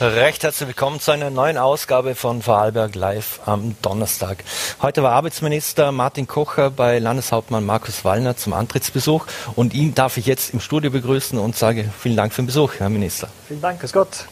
Recht 0.00 0.44
herzlich 0.44 0.68
willkommen 0.68 1.00
zu 1.00 1.10
einer 1.10 1.28
neuen 1.28 1.58
Ausgabe 1.58 2.14
von 2.14 2.40
Vorarlberg 2.40 2.94
Live 2.94 3.40
am 3.46 3.74
Donnerstag. 3.82 4.44
Heute 4.80 5.02
war 5.02 5.10
Arbeitsminister 5.10 5.90
Martin 5.90 6.28
Kocher 6.28 6.70
bei 6.70 7.00
Landeshauptmann 7.00 7.66
Markus 7.66 8.04
Wallner 8.04 8.36
zum 8.36 8.52
Antrittsbesuch 8.52 9.26
und 9.56 9.74
ihn 9.74 9.96
darf 9.96 10.16
ich 10.16 10.26
jetzt 10.26 10.54
im 10.54 10.60
Studio 10.60 10.92
begrüßen 10.92 11.36
und 11.36 11.56
sage 11.56 11.90
vielen 11.98 12.14
Dank 12.14 12.32
für 12.32 12.42
den 12.42 12.46
Besuch, 12.46 12.74
Herr 12.78 12.90
Minister. 12.90 13.28
Vielen 13.48 13.60
Dank, 13.60 13.80
grüß 13.80 13.92
Gott. 13.92 14.26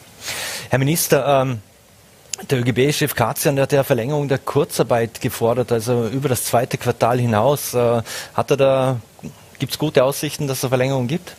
Herr 0.69 0.79
Minister, 0.79 1.41
ähm, 1.41 1.61
der 2.49 2.59
ÖGB-Chef 2.59 3.13
Katzian 3.13 3.59
hat 3.59 3.73
ja 3.73 3.83
Verlängerung 3.83 4.29
der 4.29 4.37
Kurzarbeit 4.37 5.19
gefordert, 5.19 5.73
also 5.73 6.07
über 6.07 6.29
das 6.29 6.45
zweite 6.45 6.77
Quartal 6.77 7.19
hinaus. 7.19 7.73
Äh, 7.73 8.03
hat 8.35 8.51
er 8.51 8.57
da, 8.57 8.99
gibt 9.59 9.73
es 9.73 9.77
gute 9.77 10.05
Aussichten, 10.05 10.47
dass 10.47 10.59
es 10.59 10.63
eine 10.63 10.69
Verlängerung 10.69 11.07
gibt? 11.07 11.35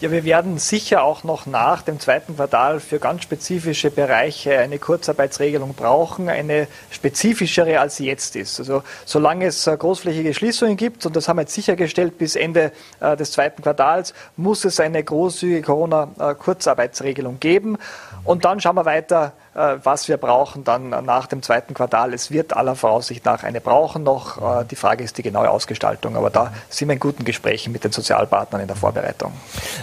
Ja, 0.00 0.10
wir 0.10 0.24
werden 0.24 0.58
sicher 0.58 1.04
auch 1.04 1.22
noch 1.22 1.46
nach 1.46 1.82
dem 1.82 2.00
zweiten 2.00 2.34
Quartal 2.34 2.80
für 2.80 2.98
ganz 2.98 3.22
spezifische 3.22 3.92
Bereiche 3.92 4.58
eine 4.58 4.80
Kurzarbeitsregelung 4.80 5.74
brauchen, 5.74 6.28
eine 6.28 6.66
spezifischere 6.90 7.78
als 7.78 7.96
sie 7.96 8.06
jetzt 8.06 8.34
ist. 8.34 8.58
Also 8.58 8.82
solange 9.04 9.46
es 9.46 9.68
äh, 9.68 9.76
großflächige 9.76 10.34
Schließungen 10.34 10.76
gibt, 10.76 11.06
und 11.06 11.14
das 11.14 11.28
haben 11.28 11.36
wir 11.36 11.42
jetzt 11.42 11.54
sichergestellt 11.54 12.18
bis 12.18 12.34
Ende 12.34 12.72
äh, 12.98 13.16
des 13.16 13.30
zweiten 13.30 13.62
Quartals, 13.62 14.14
muss 14.36 14.64
es 14.64 14.80
eine 14.80 15.02
großzügige 15.02 15.62
Corona-Kurzarbeitsregelung 15.62 17.38
geben. 17.38 17.78
Und 18.24 18.44
dann 18.44 18.60
schauen 18.60 18.76
wir 18.76 18.86
weiter, 18.86 19.32
äh, 19.54 19.76
was 19.82 20.08
wir 20.08 20.16
brauchen 20.16 20.64
dann 20.64 20.88
nach 20.88 21.26
dem 21.26 21.42
zweiten 21.42 21.74
Quartal. 21.74 22.14
Es 22.14 22.30
wird 22.30 22.56
aller 22.56 22.74
Voraussicht 22.74 23.24
nach 23.24 23.42
eine 23.42 23.60
brauchen 23.60 24.02
noch. 24.02 24.60
Äh, 24.60 24.64
die 24.64 24.76
Frage 24.76 25.04
ist 25.04 25.18
die 25.18 25.22
genaue 25.22 25.50
Ausgestaltung. 25.50 26.16
Aber 26.16 26.30
da 26.30 26.52
sind 26.70 26.88
wir 26.88 26.94
in 26.94 27.00
guten 27.00 27.24
Gesprächen 27.24 27.72
mit 27.72 27.84
den 27.84 27.92
Sozialpartnern 27.92 28.62
in 28.62 28.66
der 28.66 28.76
Vorbereitung. 28.76 29.32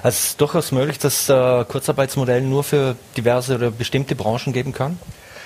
Es 0.03 0.25
ist 0.25 0.41
durchaus 0.41 0.71
möglich, 0.71 0.97
dass 0.97 1.29
äh, 1.29 1.63
Kurzarbeitsmodell 1.65 2.41
nur 2.41 2.63
für 2.63 2.95
diverse 3.15 3.55
oder 3.55 3.71
bestimmte 3.71 4.15
Branchen 4.15 4.53
geben 4.53 4.73
kann? 4.73 4.97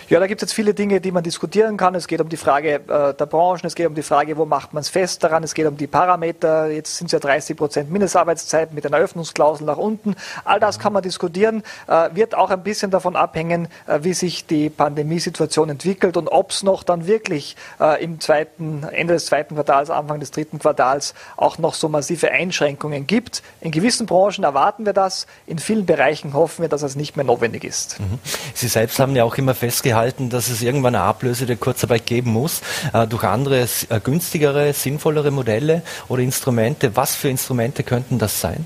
Ja, 0.07 0.19
da 0.19 0.27
gibt 0.27 0.39
es 0.43 0.49
jetzt 0.49 0.53
viele 0.53 0.75
Dinge, 0.75 1.01
die 1.01 1.11
man 1.11 1.23
diskutieren 1.23 1.77
kann. 1.77 1.95
Es 1.95 2.07
geht 2.07 2.21
um 2.21 2.29
die 2.29 2.37
Frage 2.37 2.75
äh, 2.75 3.13
der 3.15 3.25
Branchen, 3.25 3.65
es 3.65 3.73
geht 3.73 3.87
um 3.87 3.95
die 3.95 4.03
Frage, 4.03 4.37
wo 4.37 4.45
macht 4.45 4.71
man 4.71 4.81
es 4.81 4.89
fest 4.89 5.23
daran, 5.23 5.43
es 5.43 5.55
geht 5.55 5.65
um 5.65 5.77
die 5.77 5.87
Parameter. 5.87 6.67
Jetzt 6.67 6.97
sind 6.97 7.07
es 7.07 7.13
ja 7.13 7.19
30 7.19 7.57
Prozent 7.57 7.91
Mindestarbeitszeit 7.91 8.71
mit 8.71 8.85
einer 8.85 8.97
Öffnungsklausel 8.97 9.65
nach 9.65 9.77
unten. 9.77 10.15
All 10.43 10.59
das 10.59 10.77
kann 10.77 10.93
man 10.93 11.01
diskutieren, 11.01 11.63
äh, 11.87 12.09
wird 12.13 12.35
auch 12.35 12.51
ein 12.51 12.61
bisschen 12.61 12.91
davon 12.91 13.15
abhängen, 13.15 13.67
äh, 13.87 13.99
wie 14.03 14.13
sich 14.13 14.45
die 14.45 14.69
Pandemiesituation 14.69 15.71
entwickelt 15.71 16.17
und 16.17 16.27
ob 16.27 16.51
es 16.51 16.61
noch 16.61 16.83
dann 16.83 17.07
wirklich 17.07 17.55
äh, 17.79 18.03
im 18.03 18.19
zweiten, 18.19 18.83
Ende 18.83 19.15
des 19.15 19.25
zweiten 19.25 19.55
Quartals, 19.55 19.89
Anfang 19.89 20.19
des 20.19 20.29
dritten 20.29 20.59
Quartals 20.59 21.15
auch 21.35 21.57
noch 21.57 21.73
so 21.73 21.89
massive 21.89 22.29
Einschränkungen 22.29 23.07
gibt. 23.07 23.41
In 23.59 23.71
gewissen 23.71 24.05
Branchen 24.05 24.43
erwarten 24.43 24.85
wir 24.85 24.93
das, 24.93 25.25
in 25.47 25.57
vielen 25.57 25.87
Bereichen 25.87 26.35
hoffen 26.35 26.61
wir, 26.61 26.69
dass 26.69 26.83
es 26.83 26.95
nicht 26.95 27.15
mehr 27.15 27.25
notwendig 27.25 27.63
ist. 27.63 27.99
Mhm. 27.99 28.19
Sie 28.53 28.67
selbst 28.67 28.99
haben 28.99 29.15
ja 29.15 29.23
auch 29.23 29.35
immer 29.39 29.55
festgehalten, 29.55 29.94
gehalten, 29.95 30.29
dass 30.29 30.49
es 30.49 30.61
irgendwann 30.61 30.95
eine 30.95 31.05
Ablöse 31.05 31.45
der 31.45 31.55
Kurzarbeit 31.55 32.05
geben 32.05 32.31
muss, 32.31 32.61
äh, 32.91 33.07
durch 33.07 33.23
andere, 33.23 33.61
äh, 33.61 33.99
günstigere, 34.03 34.73
sinnvollere 34.73 35.31
Modelle 35.31 35.83
oder 36.09 36.21
Instrumente. 36.21 36.95
Was 36.97 37.15
für 37.15 37.29
Instrumente 37.29 37.83
könnten 37.83 38.19
das 38.19 38.41
sein? 38.41 38.65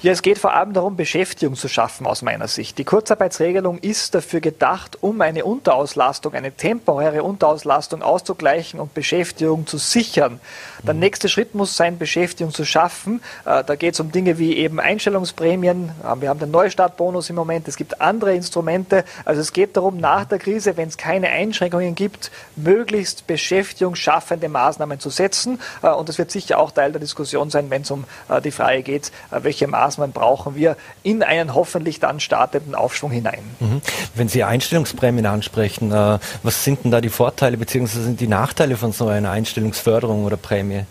Ja, 0.00 0.12
es 0.12 0.22
geht 0.22 0.38
vor 0.38 0.54
allem 0.54 0.74
darum, 0.74 0.94
Beschäftigung 0.94 1.56
zu 1.56 1.66
schaffen 1.66 2.06
aus 2.06 2.22
meiner 2.22 2.46
Sicht. 2.46 2.78
Die 2.78 2.84
Kurzarbeitsregelung 2.84 3.78
ist 3.78 4.14
dafür 4.14 4.38
gedacht, 4.38 4.96
um 5.00 5.20
eine 5.20 5.44
Unterauslastung, 5.44 6.34
eine 6.34 6.52
temporäre 6.52 7.24
Unterauslastung 7.24 8.02
auszugleichen 8.02 8.78
und 8.78 8.94
Beschäftigung 8.94 9.66
zu 9.66 9.76
sichern. 9.76 10.38
Der 10.84 10.94
mhm. 10.94 11.00
nächste 11.00 11.28
Schritt 11.28 11.56
muss 11.56 11.76
sein, 11.76 11.98
Beschäftigung 11.98 12.54
zu 12.54 12.64
schaffen. 12.64 13.20
Äh, 13.44 13.64
da 13.64 13.74
geht 13.74 13.94
es 13.94 14.00
um 14.00 14.12
Dinge 14.12 14.38
wie 14.38 14.56
eben 14.58 14.78
Einstellungsprämien. 14.78 15.90
Äh, 16.04 16.20
wir 16.20 16.28
haben 16.28 16.38
den 16.38 16.52
Neustartbonus 16.52 17.28
im 17.30 17.34
Moment. 17.34 17.66
Es 17.66 17.76
gibt 17.76 18.00
andere 18.00 18.36
Instrumente. 18.36 19.04
Also 19.24 19.40
es 19.40 19.52
geht 19.52 19.76
darum, 19.76 19.96
nach 19.96 20.26
der 20.26 20.38
Krise, 20.38 20.76
wenn 20.76 20.86
es 20.86 20.96
keine 20.96 21.28
Einschränkungen 21.30 21.96
gibt, 21.96 22.30
möglichst 22.54 23.26
beschäftigungsschaffende 23.26 24.48
Maßnahmen 24.48 25.00
zu 25.00 25.10
setzen. 25.10 25.58
Äh, 25.82 25.88
und 25.88 26.08
das 26.08 26.18
wird 26.18 26.30
sicher 26.30 26.60
auch 26.60 26.70
Teil 26.70 26.92
der 26.92 27.00
Diskussion 27.00 27.50
sein, 27.50 27.68
wenn 27.68 27.82
es 27.82 27.90
um 27.90 28.04
die 28.44 28.50
Frage 28.50 28.82
geht, 28.82 29.10
welche 29.30 29.66
Maßnahmen 29.66 29.87
Maßnahmen 29.88 30.12
brauchen 30.12 30.54
wir 30.54 30.76
in 31.02 31.22
einen 31.22 31.54
hoffentlich 31.54 31.98
dann 31.98 32.20
startenden 32.20 32.74
Aufschwung 32.74 33.10
hinein. 33.10 33.40
Mhm. 33.60 33.80
Wenn 34.14 34.28
Sie 34.28 34.44
Einstellungsprämien 34.44 35.26
ansprechen, 35.26 35.90
äh, 35.92 36.18
was 36.42 36.64
sind 36.64 36.84
denn 36.84 36.90
da 36.90 37.00
die 37.00 37.08
Vorteile 37.08 37.56
bzw. 37.56 38.12
die 38.12 38.28
Nachteile 38.28 38.76
von 38.76 38.92
so 38.92 39.06
einer 39.08 39.30
Einstellungsförderung 39.30 40.24
oder 40.24 40.36
Prämie? 40.36 40.84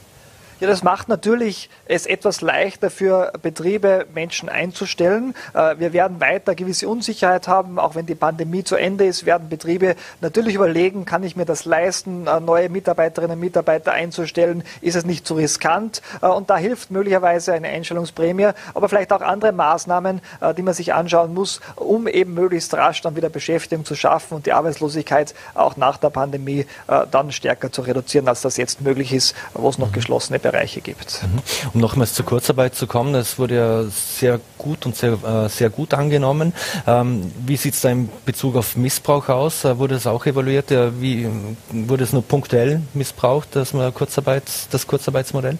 Ja, 0.59 0.67
das 0.67 0.81
macht 0.81 1.07
natürlich 1.07 1.69
es 1.85 2.07
etwas 2.07 2.41
leichter 2.41 2.89
für 2.89 3.31
Betriebe, 3.43 4.07
Menschen 4.15 4.49
einzustellen. 4.49 5.35
Äh, 5.53 5.75
wir 5.77 5.93
werden 5.93 6.19
weiter 6.19 6.55
gewisse 6.55 6.89
Unsicherheit 6.89 7.47
haben, 7.47 7.77
auch 7.77 7.93
wenn 7.93 8.07
die 8.07 8.15
Pandemie 8.15 8.63
zu 8.63 8.75
Ende 8.75 9.05
ist, 9.05 9.27
werden 9.27 9.49
Betriebe 9.49 9.95
natürlich 10.19 10.55
überlegen, 10.55 11.05
kann 11.05 11.21
ich 11.21 11.35
mir 11.35 11.45
das 11.45 11.65
leisten, 11.65 12.25
äh, 12.25 12.39
neue 12.39 12.69
Mitarbeiterinnen 12.69 13.35
und 13.35 13.39
Mitarbeiter 13.39 13.91
einzustellen? 13.91 14.63
Ist 14.81 14.95
es 14.95 15.05
nicht 15.05 15.27
zu 15.27 15.35
riskant? 15.35 16.01
Äh, 16.23 16.25
und 16.25 16.49
da 16.49 16.57
hilft 16.57 16.89
möglicherweise 16.89 17.53
eine 17.53 17.67
Einstellungsprämie, 17.67 18.49
aber 18.73 18.89
vielleicht 18.89 19.13
auch 19.13 19.21
andere 19.21 19.51
Maßnahmen, 19.51 20.21
die 20.57 20.61
man 20.61 20.73
sich 20.73 20.93
anschauen 20.93 21.33
muss, 21.33 21.61
um 21.75 22.07
eben 22.07 22.33
möglichst 22.33 22.73
rasch 22.73 23.01
dann 23.01 23.15
wieder 23.15 23.29
Beschäftigung 23.29 23.85
zu 23.85 23.95
schaffen 23.95 24.35
und 24.35 24.45
die 24.45 24.53
Arbeitslosigkeit 24.53 25.35
auch 25.53 25.77
nach 25.77 25.97
der 25.97 26.09
Pandemie 26.09 26.65
dann 27.11 27.31
stärker 27.31 27.71
zu 27.71 27.81
reduzieren, 27.81 28.27
als 28.27 28.41
das 28.41 28.57
jetzt 28.57 28.81
möglich 28.81 29.13
ist, 29.13 29.35
wo 29.53 29.69
es 29.69 29.77
noch 29.77 29.89
mhm. 29.89 29.93
geschlossene 29.93 30.39
Bereiche 30.51 30.81
gibt. 30.81 31.21
Mhm. 31.23 31.39
Um 31.73 31.81
nochmals 31.81 32.13
zur 32.13 32.25
Kurzarbeit 32.25 32.75
zu 32.75 32.87
kommen, 32.87 33.13
das 33.13 33.37
wurde 33.37 33.55
ja 33.55 33.83
sehr 33.83 34.39
gut 34.57 34.85
und 34.85 34.95
sehr, 34.95 35.13
äh, 35.23 35.49
sehr 35.49 35.69
gut 35.69 35.93
angenommen. 35.93 36.53
Ähm, 36.85 37.31
wie 37.45 37.57
sieht 37.57 37.73
es 37.73 37.81
da 37.81 37.89
in 37.89 38.09
Bezug 38.25 38.55
auf 38.55 38.75
Missbrauch 38.75 39.29
aus? 39.29 39.63
Wurde 39.65 39.95
das 39.95 40.07
auch 40.07 40.25
evaluiert? 40.25 40.71
Wie, 40.99 41.27
wurde 41.71 42.03
es 42.03 42.13
nur 42.13 42.23
punktuell 42.23 42.81
missbraucht, 42.93 43.55
dass 43.55 43.73
man 43.73 43.93
Kurzarbeit, 43.93 44.43
das 44.71 44.87
Kurzarbeitsmodell? 44.87 45.57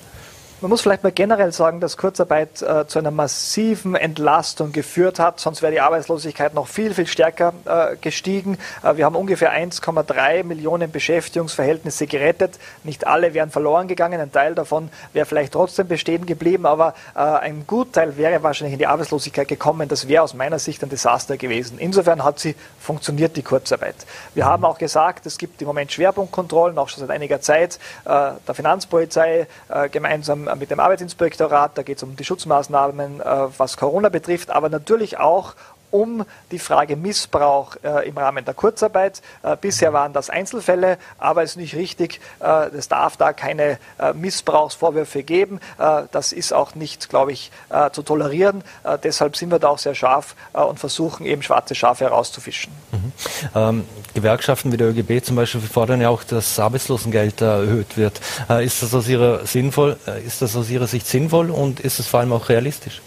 Man 0.60 0.72
muss 0.72 0.82
vielleicht 0.82 1.04
mal 1.04 1.12
generell 1.12 1.52
sagen, 1.52 1.80
dass 1.82 1.98
Kurzarbeit 1.98 2.64
äh, 2.64 2.88
zu 2.88 2.98
einer 2.98 3.12
massiven 3.12 3.94
Entlastung 3.94 4.72
geführt 4.72 5.20
hat. 5.20 5.40
Sonst 5.40 5.62
wäre 5.62 5.72
die 5.72 5.82
Arbeitslosigkeit 5.82 6.56
noch 6.56 6.68
viel, 6.68 6.96
viel 6.96 7.06
stärker 7.06 7.54
äh, 7.66 7.96
gestiegen. 7.98 8.58
Äh, 8.82 8.98
wir 8.98 9.06
haben 9.06 9.16
ungefähr 9.16 9.54
1,3 9.54 10.44
Millionen 10.44 10.90
Beschäftigungsverhältnisse 10.90 12.08
gerettet. 12.08 12.58
Nicht 12.84 13.06
alle 13.06 13.36
wären 13.36 13.52
verloren 13.52 13.88
gegangen. 13.88 14.20
Ein 14.20 14.32
Teil 14.32 14.56
davon 14.56 14.90
wäre 15.14 15.28
vielleicht 15.28 15.54
trotzdem 15.54 15.88
bestehen 15.88 16.26
geblieben. 16.26 16.66
Aber 16.66 16.96
äh, 17.14 17.20
ein 17.20 17.68
Gutteil 17.68 18.18
wäre 18.18 18.42
wahrscheinlich 18.42 18.74
in 18.74 18.80
die 18.80 18.88
Arbeitslosigkeit 18.88 19.48
gekommen. 19.48 19.88
Das 19.88 20.08
wäre 20.08 20.24
aus 20.24 20.34
meiner 20.34 20.58
Sicht 20.58 20.82
ein 20.82 20.90
Desaster 20.90 21.38
gewesen. 21.38 21.78
Insofern 21.78 22.24
hat 22.24 22.40
sie 22.40 22.56
funktioniert, 22.80 23.38
die 23.38 23.44
Kurzarbeit. 23.44 24.08
Wir 24.34 24.46
haben 24.46 24.66
auch 24.66 24.80
gesagt, 24.80 25.28
es 25.28 25.38
gibt 25.38 25.62
im 25.62 25.68
Moment 25.68 25.92
Schwerpunktkontrollen, 25.92 26.80
auch 26.80 26.90
schon 26.90 27.02
seit 27.02 27.12
einiger 27.12 27.42
Zeit, 27.42 27.78
äh, 28.06 28.32
der 28.48 28.56
Finanzpolizei 28.56 29.46
äh, 29.70 29.90
gemeinsam 29.90 30.47
äh, 30.48 30.56
mit 30.56 30.72
dem 30.72 30.80
Arbeitsinspektorat. 30.80 31.78
Da 31.78 31.84
geht 31.84 31.98
es 31.98 32.04
um 32.04 32.16
die 32.16 32.26
Schutzmaßnahmen, 32.26 33.22
äh, 33.22 33.26
was 33.58 33.78
Corona 33.78 34.10
betrifft, 34.10 34.50
aber 34.50 34.70
natürlich 34.70 35.18
auch 35.18 35.54
um 35.92 36.26
die 36.52 36.60
Frage 36.60 36.96
Missbrauch 36.96 37.76
äh, 37.84 38.08
im 38.08 38.18
Rahmen 38.18 38.46
der 38.46 38.54
Kurzarbeit. 38.54 39.22
Äh, 39.44 39.56
bisher 39.60 39.94
waren 39.94 40.14
das 40.14 40.30
Einzelfälle, 40.30 40.98
aber 41.18 41.44
es 41.44 41.52
ist 41.52 41.58
nicht 41.58 41.76
richtig. 41.76 42.20
Äh, 42.40 42.70
es 42.78 42.88
darf 42.88 43.18
da 43.18 43.34
keine 43.34 43.80
äh, 44.00 44.14
Missbrauchsvorwürfe 44.14 45.24
geben. 45.24 45.60
Äh, 45.78 46.04
das 46.12 46.34
ist 46.34 46.54
auch 46.54 46.76
nicht, 46.76 47.10
glaube 47.10 47.32
ich, 47.32 47.52
äh, 47.70 47.90
zu 47.92 48.02
tolerieren. 48.02 48.64
deshalb 49.04 49.36
sind 49.36 49.52
wir 49.52 49.60
da 49.60 49.70
auch 49.70 49.78
sehr 49.78 49.96
scharf 49.96 50.36
und 50.54 50.80
versuchen 50.80 51.26
eben 51.26 51.42
schwarze 51.42 51.76
Schafe 51.76 52.06
herauszufischen. 52.06 52.72
Mhm. 52.92 53.12
Ähm, 53.56 53.86
Gewerkschaften 54.14 54.72
wie 54.72 54.78
der 54.78 54.90
ÖGB 54.90 55.24
zum 55.24 55.36
Beispiel 55.36 55.62
fordern 55.62 56.02
ja 56.02 56.10
auch, 56.10 56.24
dass 56.24 56.60
Arbeitslosengeld 56.60 57.42
erhöht 57.42 57.98
wird. 57.98 58.20
ist, 58.62 58.82
das 58.82 58.94
aus 58.94 59.08
ihrer 59.08 59.46
sinnvoll, 59.46 59.98
ist 60.26 60.42
das 60.42 60.56
aus 60.56 60.70
Ihrer 60.70 60.88
Sicht 60.88 61.08
sinnvoll 61.08 61.50
und 61.52 61.80
ist 61.80 62.00
es 62.00 62.08
vor 62.08 62.20
allem 62.20 62.34
auch 62.34 62.50
realistisch? 62.50 63.02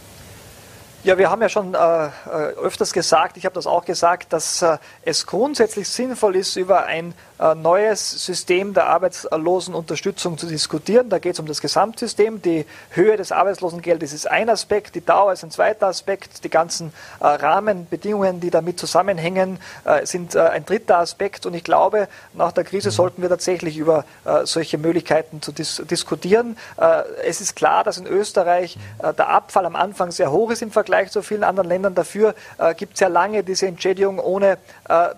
Ja, 1.03 1.17
wir 1.17 1.31
haben 1.31 1.41
ja 1.41 1.49
schon 1.49 1.73
äh, 1.73 1.79
äh, 1.79 2.11
öfters 2.63 2.93
gesagt, 2.93 3.39
ich 3.39 3.47
habe 3.47 3.55
das 3.55 3.67
auch 3.67 3.87
gesagt, 3.87 4.35
dass 4.35 4.61
äh, 4.61 4.77
es 5.01 5.25
grundsätzlich 5.25 5.89
sinnvoll 5.89 6.37
ist, 6.37 6.57
über 6.57 6.85
ein 6.85 7.15
äh, 7.39 7.55
neues 7.55 8.27
System 8.27 8.75
der 8.75 8.89
Arbeitslosenunterstützung 8.89 10.37
zu 10.37 10.47
diskutieren. 10.47 11.09
Da 11.09 11.19
geht 11.19 11.33
es 11.33 11.41
um 11.41 11.47
das 11.47 11.63
Gesamtsystem. 11.63 12.43
Die 12.43 12.67
Höhe 12.91 13.17
des 13.17 13.33
Arbeitslosengeldes 13.33 14.13
ist 14.13 14.31
ein 14.31 14.51
Aspekt, 14.51 14.95
die 14.95 15.03
Dauer 15.03 15.33
ist 15.33 15.43
ein 15.43 15.51
zweiter 15.51 15.87
Aspekt, 15.87 16.45
die 16.45 16.51
ganzen 16.51 16.93
äh, 17.21 17.27
Rahmenbedingungen, 17.29 18.41
die 18.41 18.51
damit 18.51 18.79
zusammenhängen, 18.79 19.59
äh, 19.87 20.05
sind 20.05 20.37
ein 20.37 20.67
dritter 20.67 20.99
Aspekt. 20.99 21.47
Und 21.47 21.55
ich 21.55 21.65
glaube, 21.65 22.09
nach 22.35 22.53
der 22.53 22.65
Krise 22.65 22.91
sollten 22.91 23.23
wir 23.23 23.31
tatsächlich 23.31 23.79
über 23.79 24.05
solche 24.45 24.77
Möglichkeiten 24.79 25.41
zu 25.41 25.53
dis 25.53 25.83
diskutieren. 25.91 26.57
Es 27.25 27.41
ist 27.41 27.57
klar, 27.57 27.85
dass 27.85 27.99
in 27.99 28.07
Österreich 28.07 28.79
der 29.03 29.29
Abfall 29.29 29.67
am 29.67 29.77
Anfang 29.77 30.11
sehr 30.11 30.31
hoch 30.31 30.51
ist 30.51 30.63
im 30.63 30.71
Vergleich 30.71 30.90
zu 31.11 31.23
vielen 31.23 31.45
anderen 31.45 31.69
Ländern. 31.69 31.95
Dafür 31.95 32.35
gibt 32.77 32.95
es 32.95 33.01
ja 33.01 33.09
lange 33.09 33.43
diese 33.43 33.67
Entschädigung, 33.67 34.19
ohne 34.19 34.59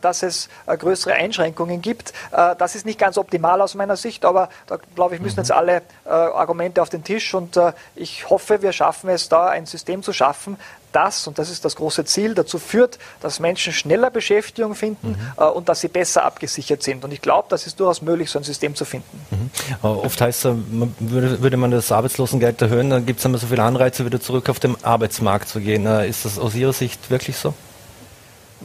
dass 0.00 0.22
es 0.22 0.48
größere 0.66 1.14
Einschränkungen 1.14 1.82
gibt. 1.82 2.12
Äh, 2.32 2.56
das 2.56 2.74
ist 2.74 2.86
nicht 2.86 2.98
ganz 2.98 3.18
optimal 3.18 3.60
aus 3.60 3.74
meiner 3.74 3.96
Sicht, 3.96 4.24
aber 4.24 4.48
da 4.66 4.78
glaube 4.94 5.14
ich, 5.14 5.20
müssen 5.20 5.40
jetzt 5.40 5.52
alle 5.52 5.82
äh, 6.04 6.08
Argumente 6.08 6.82
auf 6.82 6.88
den 6.88 7.04
Tisch 7.04 7.34
und 7.34 7.56
äh, 7.56 7.72
ich 7.94 8.28
hoffe, 8.30 8.62
wir 8.62 8.72
schaffen 8.72 9.10
es 9.10 9.28
da, 9.28 9.48
ein 9.48 9.66
System 9.66 10.02
zu 10.02 10.12
schaffen, 10.12 10.56
das, 10.92 11.26
und 11.26 11.38
das 11.38 11.50
ist 11.50 11.64
das 11.64 11.76
große 11.76 12.04
Ziel, 12.04 12.34
dazu 12.34 12.58
führt, 12.58 12.98
dass 13.20 13.40
Menschen 13.40 13.72
schneller 13.72 14.10
Beschäftigung 14.10 14.74
finden 14.74 15.10
mhm. 15.10 15.16
äh, 15.36 15.44
und 15.44 15.68
dass 15.68 15.80
sie 15.80 15.88
besser 15.88 16.24
abgesichert 16.24 16.82
sind. 16.82 17.04
Und 17.04 17.12
ich 17.12 17.20
glaube, 17.20 17.46
das 17.48 17.66
ist 17.66 17.80
durchaus 17.80 18.02
möglich, 18.02 18.30
so 18.30 18.38
ein 18.38 18.44
System 18.44 18.74
zu 18.74 18.84
finden. 18.84 19.20
Mhm. 19.30 19.50
Oft 19.82 20.20
heißt 20.20 20.44
es, 20.44 20.54
würde, 20.98 21.42
würde, 21.42 21.56
man 21.56 21.70
das 21.70 21.92
Arbeitslosengeld 21.92 22.60
erhöhen, 22.62 22.90
dann 22.90 23.06
gibt 23.06 23.18
es 23.18 23.24
immer 23.24 23.38
so 23.38 23.46
viele 23.46 23.62
Anreize, 23.62 24.04
wieder 24.04 24.20
zurück 24.20 24.48
auf 24.48 24.60
den 24.60 24.76
Arbeitsmarkt 24.84 25.48
zu 25.48 25.60
gehen. 25.60 25.86
Äh, 25.86 26.08
ist 26.08 26.24
das 26.24 26.38
aus 26.38 26.54
Ihrer 26.54 26.72
Sicht 26.72 27.10
wirklich 27.10 27.36
so? 27.36 27.54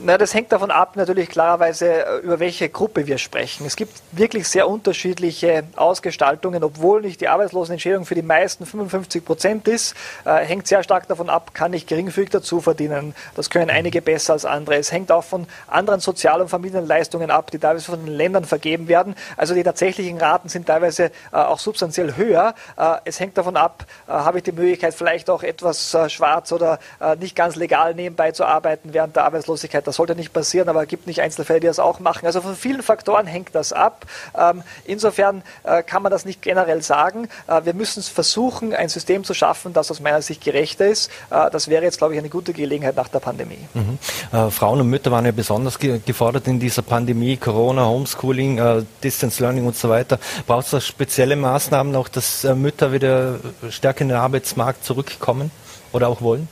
Na, 0.04 0.18
das 0.18 0.34
hängt 0.34 0.52
davon 0.52 0.70
ab, 0.70 0.96
natürlich 0.96 1.30
klarerweise, 1.30 2.06
äh, 2.06 2.18
über 2.20 2.40
welche 2.40 2.70
Gruppe 2.70 3.08
wir 3.08 3.18
sprechen. 3.18 3.66
Es 3.66 3.76
gibt 3.76 3.94
wirklich 4.12 4.48
sehr 4.48 4.68
unterschiedliche 4.70 5.64
Ausgestaltungen, 5.76 6.64
obwohl 6.64 7.02
nicht 7.02 7.20
die 7.22 7.28
Arbeitslosenentschädigung 7.28 8.06
für 8.06 8.14
die 8.14 8.22
meisten 8.22 8.66
55 8.66 9.26
Prozent 9.26 9.68
ist, 9.68 9.96
äh, 10.26 10.36
hängt 10.46 10.68
sehr 10.68 10.84
stark 10.84 11.08
davon 11.08 11.30
ab, 11.30 11.54
kann 11.54 11.74
ich 11.74 11.88
geringfügig 11.88 12.30
dazu 12.30 12.62
verdienen. 12.62 13.16
Das 13.36 13.50
können 13.50 13.72
einige 13.72 14.02
besser 14.02 14.34
als 14.34 14.46
andere. 14.46 14.76
Es 14.76 14.92
hängt 14.92 15.12
auch 15.12 15.24
von 15.24 15.48
anderen 15.68 16.00
Sozial- 16.00 16.42
und 16.42 16.50
Familienleistungen 16.50 17.32
ab, 17.32 17.50
die 17.50 17.58
teilweise 17.58 17.86
von 17.86 18.06
den 18.06 18.14
Ländern 18.14 18.46
vergeben 18.46 18.88
werden. 18.88 19.16
Also 19.36 19.56
die 19.56 19.64
tatsächlichen 19.64 20.20
Raten 20.20 20.50
sind 20.50 20.68
teilweise 20.68 21.06
äh, 21.06 21.38
auch 21.38 21.60
substanziell 21.60 22.16
höher. 22.18 22.54
Äh, 22.78 22.98
es 23.06 23.20
hängt 23.20 23.38
davon 23.38 23.58
ab, 23.58 23.86
äh, 24.08 24.12
habe 24.12 24.40
ich 24.40 24.44
die 24.44 24.52
Möglichkeit, 24.52 24.94
vielleicht 24.94 25.30
auch 25.30 25.42
etwas 25.44 25.94
äh, 25.94 26.10
schwarz 26.10 26.52
oder 26.52 26.80
nicht 27.20 27.36
ganz 27.36 27.56
legal 27.56 27.94
nebenbei 27.94 28.32
zu 28.32 28.46
arbeiten 28.46 28.94
während 28.94 29.16
der 29.16 29.26
Arbeitslosigkeit 29.26 29.87
das 29.88 29.96
sollte 29.96 30.16
nicht 30.16 30.34
passieren, 30.34 30.70
aber 30.70 30.84
es 30.84 30.88
gibt 30.90 31.08
nicht 31.08 31.22
Einzelfälle, 31.22 31.60
die 31.62 31.68
das 31.68 31.80
auch 31.80 32.00
machen. 32.00 32.26
Also 32.26 32.42
von 32.42 32.56
vielen 32.56 32.84
Faktoren 32.84 33.26
hängt 33.26 33.56
das 33.56 33.74
ab. 33.74 34.06
Ähm, 34.38 34.64
insofern 34.86 35.44
äh, 35.64 35.82
kann 35.84 36.04
man 36.04 36.12
das 36.12 36.26
nicht 36.26 36.42
generell 36.42 36.82
sagen. 36.82 37.30
Äh, 37.48 37.66
wir 37.66 37.74
müssen 37.74 38.04
versuchen, 38.04 38.74
ein 38.74 38.90
System 38.90 39.24
zu 39.24 39.34
schaffen, 39.34 39.74
das 39.74 39.90
aus 39.90 40.00
meiner 40.00 40.22
Sicht 40.22 40.44
gerechter 40.44 40.88
ist. 40.88 41.10
Äh, 41.30 41.50
das 41.50 41.70
wäre 41.70 41.84
jetzt, 41.84 41.98
glaube 41.98 42.14
ich, 42.14 42.20
eine 42.20 42.30
gute 42.30 42.54
Gelegenheit 42.54 42.96
nach 42.96 43.08
der 43.08 43.20
Pandemie. 43.20 43.60
Mhm. 43.74 43.98
Äh, 44.32 44.52
Frauen 44.52 44.82
und 44.82 44.90
Mütter 44.90 45.12
waren 45.12 45.26
ja 45.26 45.32
besonders 45.32 45.80
ge 45.80 46.02
gefordert 46.06 46.48
in 46.48 46.60
dieser 46.60 46.82
Pandemie, 46.82 47.38
Corona, 47.38 47.86
Homeschooling, 47.86 48.58
äh, 48.58 48.84
Distance 49.04 49.42
Learning 49.42 49.66
und 49.66 49.76
so 49.76 49.90
weiter. 49.90 50.20
Braucht 50.46 50.72
es 50.74 50.86
spezielle 50.86 51.36
Maßnahmen 51.36 51.96
auch, 51.96 52.08
dass 52.08 52.44
äh, 52.44 52.56
Mütter 52.56 52.92
wieder 52.92 53.40
stärker 53.70 54.02
in 54.02 54.10
den 54.10 54.18
Arbeitsmarkt 54.18 54.84
zurückkommen 54.84 55.52
oder 55.94 56.10
auch 56.10 56.22
wollen? 56.22 56.48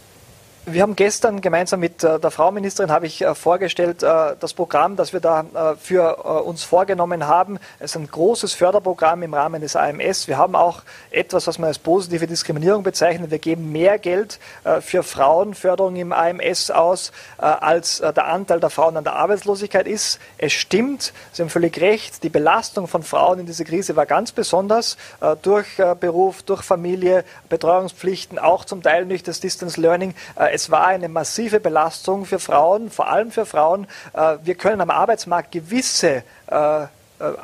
Wir 0.68 0.82
haben 0.82 0.96
gestern 0.96 1.42
gemeinsam 1.42 1.80
mit 1.80 2.04
äh, 2.04 2.20
der 2.20 2.32
Frau 2.32 2.50
Ministerin 2.50 2.90
habe 2.90 3.06
ich 3.06 3.22
äh, 3.22 3.36
vorgestellt 3.36 4.02
äh, 4.02 4.36
das 4.40 4.56
Programm, 4.56 4.96
das 4.96 5.14
wir 5.14 5.20
da 5.20 5.46
für 5.80 6.16
uns 6.44 6.64
vorgenommen 6.64 7.28
haben. 7.28 7.60
Es 7.80 7.92
ist 7.92 7.98
ein 7.98 8.08
großes 8.08 8.54
Förderprogramm 8.54 9.22
im 9.22 9.34
Rahmen 9.34 9.62
des 9.62 9.76
AMS. 9.76 10.28
Wir 10.28 10.38
haben 10.38 10.56
auch 10.56 10.82
etwas, 11.12 11.46
was 11.46 11.60
man 11.60 11.68
als 11.68 11.78
positive 11.78 12.26
Diskriminierung 12.26 12.84
bezeichnet. 12.84 13.32
Wir 13.32 13.40
geben 13.40 13.72
mehr 13.72 14.00
Geld 14.00 14.40
für 14.82 15.04
Frauenförderung 15.04 15.96
im 15.96 16.12
AMS 16.12 16.72
aus, 16.72 17.12
als 17.38 18.00
der 18.00 18.26
Anteil 18.26 18.60
der 18.60 18.70
Frauen 18.70 18.98
an 18.98 19.04
der 19.04 19.14
Arbeitslosigkeit 19.14 19.88
ist. 19.88 20.20
Es 20.38 20.54
stimmt, 20.54 21.14
Sie 21.32 21.42
haben 21.42 21.50
völlig 21.50 21.80
recht, 21.80 22.24
die 22.24 22.30
Belastung 22.30 22.88
von 22.88 23.04
Frauen 23.04 23.40
in 23.40 23.46
dieser 23.46 23.66
Krise 23.66 23.96
war 23.96 24.06
ganz 24.06 24.32
besonders 24.32 24.98
durch 25.42 25.68
Beruf, 26.00 26.44
durch 26.44 26.64
Familie, 26.64 27.24
Betreuungspflichten, 27.50 28.40
auch 28.40 28.66
zum 28.66 28.82
Teil 28.82 29.06
durch 29.06 29.24
das 29.24 29.40
Distance 29.40 29.80
Learning 29.80 30.16
es 30.56 30.72
war 30.72 30.88
eine 30.88 31.10
massive 31.10 31.60
Belastung 31.60 32.25
für 32.25 32.40
Frauen, 32.40 32.90
vor 32.90 33.10
allem 33.10 33.30
für 33.30 33.46
Frauen. 33.46 33.88
Äh, 34.13 34.38
wir 34.44 34.56
können 34.56 34.80
am 34.80 34.90
Arbeitsmarkt 34.90 35.52
gewisse 35.52 36.24
äh, 36.48 36.84
äh, 36.84 36.88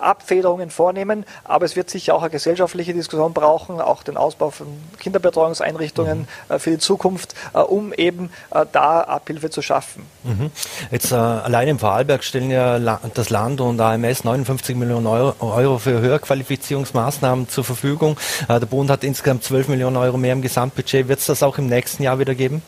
Abfederungen 0.02 0.70
vornehmen, 0.70 1.26
aber 1.44 1.66
es 1.66 1.76
wird 1.76 1.90
sicher 1.90 2.16
auch 2.16 2.22
eine 2.22 2.30
gesellschaftliche 2.30 2.94
Diskussion 2.94 3.34
brauchen, 3.34 3.82
auch 3.82 4.04
den 4.04 4.16
Ausbau 4.16 4.50
von 4.50 4.68
Kinderbetreuungseinrichtungen 5.00 6.28
mhm. 6.50 6.60
für 6.60 6.72
die 6.72 6.78
Zukunft, 6.78 7.36
um 7.54 7.94
eben 7.94 8.32
da 8.74 9.02
Abhilfe 9.02 9.50
zu 9.50 9.62
schaffen. 9.62 10.06
Mhm. 10.24 10.52
Jetzt 10.92 11.12
äh, 11.12 11.16
allein 11.16 11.70
im 11.70 11.80
Vorarlberg 11.80 12.24
stellen 12.24 12.52
ja 12.52 12.80
das 13.14 13.30
Land 13.30 13.62
und 13.62 13.80
AMS 13.80 14.26
59 14.26 14.76
Millionen 14.76 15.08
Euro, 15.08 15.36
Euro 15.40 15.78
für 15.78 16.02
Höherqualifizierungsmaßnahmen 16.02 17.48
zur 17.48 17.64
Verfügung. 17.64 18.18
Äh, 18.50 18.60
der 18.60 18.68
Bund 18.68 18.90
hat 18.90 19.06
insgesamt 19.06 19.46
12 19.46 19.70
Millionen 19.70 19.96
Euro 19.96 20.18
mehr 20.18 20.34
im 20.34 20.42
Gesamtbudget. 20.42 21.08
Wird 21.08 21.20
es 21.20 21.28
das 21.28 21.44
auch 21.44 21.58
im 21.58 21.68
nächsten 21.68 22.04
Jahr 22.04 22.20
wieder 22.20 22.36
geben? 22.36 22.62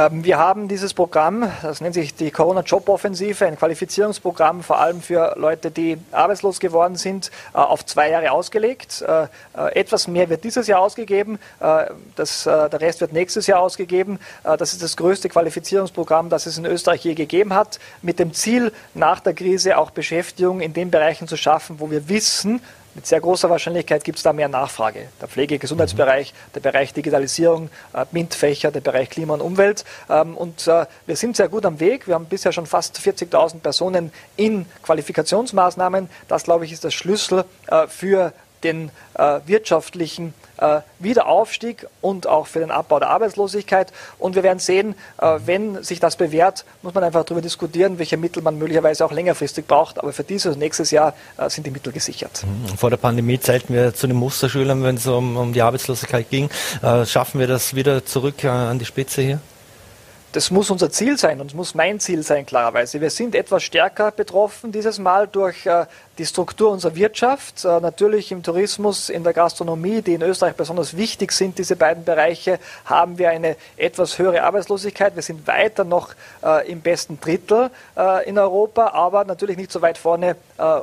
Ähm, 0.00 0.24
wir 0.24 0.38
haben 0.38 0.68
dieses 0.68 0.94
Programm, 0.94 1.50
das 1.62 1.80
nennt 1.80 1.94
sich 1.94 2.14
die 2.14 2.30
Corona-Job-Offensive, 2.30 3.44
ein 3.44 3.56
Qualifizierungsprogramm 3.56 4.62
vor 4.62 4.78
allem 4.78 5.02
für 5.02 5.34
Leute, 5.36 5.70
die 5.70 5.98
arbeitslos 6.12 6.58
geworden 6.58 6.96
sind, 6.96 7.30
äh, 7.52 7.58
auf 7.58 7.84
zwei 7.84 8.10
Jahre 8.10 8.32
ausgelegt. 8.32 9.02
Äh, 9.02 9.24
äh, 9.56 9.74
etwas 9.74 10.08
mehr 10.08 10.30
wird 10.30 10.44
dieses 10.44 10.66
Jahr 10.66 10.80
ausgegeben, 10.80 11.38
das, 12.16 12.44
der 12.44 12.80
Rest 12.80 13.00
wird 13.00 13.12
nächstes 13.12 13.46
Jahr 13.46 13.60
ausgegeben. 13.60 14.18
Das 14.42 14.72
ist 14.72 14.82
das 14.82 14.96
größte 14.96 15.28
Qualifizierungsprogramm, 15.28 16.28
das 16.28 16.46
es 16.46 16.58
in 16.58 16.64
Österreich 16.64 17.04
je 17.04 17.14
gegeben 17.14 17.54
hat, 17.54 17.78
mit 18.02 18.18
dem 18.18 18.32
Ziel, 18.32 18.72
nach 18.94 19.20
der 19.20 19.34
Krise 19.34 19.78
auch 19.78 19.90
Beschäftigung 19.90 20.60
in 20.60 20.72
den 20.72 20.90
Bereichen 20.90 21.28
zu 21.28 21.36
schaffen, 21.36 21.80
wo 21.80 21.90
wir 21.90 22.08
wissen, 22.08 22.60
mit 22.94 23.06
sehr 23.06 23.20
großer 23.20 23.48
Wahrscheinlichkeit 23.48 24.04
gibt 24.04 24.18
es 24.18 24.24
da 24.24 24.32
mehr 24.32 24.48
Nachfrage. 24.48 25.08
Der 25.20 25.28
Pflege-, 25.28 25.58
Gesundheitsbereich, 25.58 26.32
mhm. 26.32 26.52
der 26.54 26.60
Bereich 26.60 26.92
Digitalisierung, 26.92 27.70
äh, 27.92 28.04
MINT-Fächer, 28.10 28.70
der 28.70 28.80
Bereich 28.80 29.10
Klima 29.10 29.34
und 29.34 29.40
Umwelt. 29.40 29.84
Ähm, 30.08 30.36
und 30.36 30.66
äh, 30.66 30.86
wir 31.06 31.16
sind 31.16 31.36
sehr 31.36 31.48
gut 31.48 31.64
am 31.64 31.80
Weg. 31.80 32.08
Wir 32.08 32.14
haben 32.14 32.26
bisher 32.26 32.52
schon 32.52 32.66
fast 32.66 32.98
40.000 32.98 33.60
Personen 33.60 34.12
in 34.36 34.66
Qualifikationsmaßnahmen. 34.82 36.08
Das, 36.28 36.44
glaube 36.44 36.64
ich, 36.64 36.72
ist 36.72 36.84
der 36.84 36.90
Schlüssel 36.90 37.44
äh, 37.68 37.86
für 37.86 38.32
den 38.62 38.90
äh, 39.14 39.40
wirtschaftlichen 39.46 40.34
äh, 40.60 40.80
Wiederaufstieg 40.98 41.86
und 42.00 42.26
auch 42.26 42.46
für 42.46 42.60
den 42.60 42.70
Abbau 42.70 42.98
der 42.98 43.08
Arbeitslosigkeit. 43.08 43.92
Und 44.18 44.34
wir 44.34 44.42
werden 44.42 44.58
sehen, 44.58 44.94
äh, 45.20 45.38
wenn 45.44 45.82
sich 45.82 46.00
das 46.00 46.16
bewährt, 46.16 46.64
muss 46.82 46.94
man 46.94 47.04
einfach 47.04 47.24
darüber 47.24 47.40
diskutieren, 47.40 47.98
welche 47.98 48.16
Mittel 48.16 48.42
man 48.42 48.58
möglicherweise 48.58 49.04
auch 49.04 49.12
längerfristig 49.12 49.66
braucht. 49.66 49.98
Aber 49.98 50.12
für 50.12 50.24
dieses 50.24 50.54
und 50.54 50.58
nächstes 50.58 50.90
Jahr 50.90 51.14
äh, 51.36 51.48
sind 51.48 51.66
die 51.66 51.70
Mittel 51.70 51.92
gesichert. 51.92 52.44
Mhm. 52.44 52.76
Vor 52.76 52.90
der 52.90 52.98
Pandemie 52.98 53.40
zählten 53.40 53.74
wir 53.74 53.94
zu 53.94 54.06
den 54.06 54.16
Musterschülern, 54.16 54.82
wenn 54.82 54.96
es 54.96 55.06
um, 55.06 55.36
um 55.36 55.52
die 55.52 55.62
Arbeitslosigkeit 55.62 56.28
ging. 56.30 56.50
Äh, 56.82 57.06
schaffen 57.06 57.40
wir 57.40 57.46
das 57.46 57.74
wieder 57.74 58.04
zurück 58.04 58.44
äh, 58.44 58.48
an 58.48 58.78
die 58.78 58.84
Spitze 58.84 59.22
hier? 59.22 59.40
Das 60.32 60.52
muss 60.52 60.70
unser 60.70 60.90
Ziel 60.90 61.18
sein 61.18 61.40
und 61.40 61.48
es 61.48 61.54
muss 61.54 61.74
mein 61.74 61.98
Ziel 61.98 62.22
sein, 62.22 62.46
klarerweise. 62.46 63.00
Wir 63.00 63.10
sind 63.10 63.34
etwas 63.34 63.64
stärker 63.64 64.12
betroffen 64.12 64.70
dieses 64.70 65.00
Mal 65.00 65.26
durch 65.26 65.66
äh, 65.66 65.86
die 66.20 66.26
Struktur 66.26 66.70
unserer 66.70 66.94
Wirtschaft, 66.96 67.64
äh, 67.64 67.80
natürlich 67.80 68.30
im 68.30 68.42
Tourismus, 68.42 69.08
in 69.08 69.24
der 69.24 69.32
Gastronomie, 69.32 70.02
die 70.02 70.12
in 70.12 70.20
Österreich 70.20 70.54
besonders 70.54 70.94
wichtig 70.94 71.32
sind, 71.32 71.56
diese 71.56 71.76
beiden 71.76 72.04
Bereiche, 72.04 72.58
haben 72.84 73.16
wir 73.16 73.30
eine 73.30 73.56
etwas 73.78 74.18
höhere 74.18 74.42
Arbeitslosigkeit. 74.42 75.16
Wir 75.16 75.22
sind 75.22 75.46
weiter 75.46 75.84
noch 75.84 76.10
äh, 76.44 76.70
im 76.70 76.82
besten 76.82 77.18
Drittel 77.20 77.70
äh, 77.96 78.28
in 78.28 78.38
Europa, 78.38 78.88
aber 78.88 79.24
natürlich 79.24 79.56
nicht 79.56 79.72
so 79.72 79.80
weit 79.80 79.96
vorne, 79.96 80.36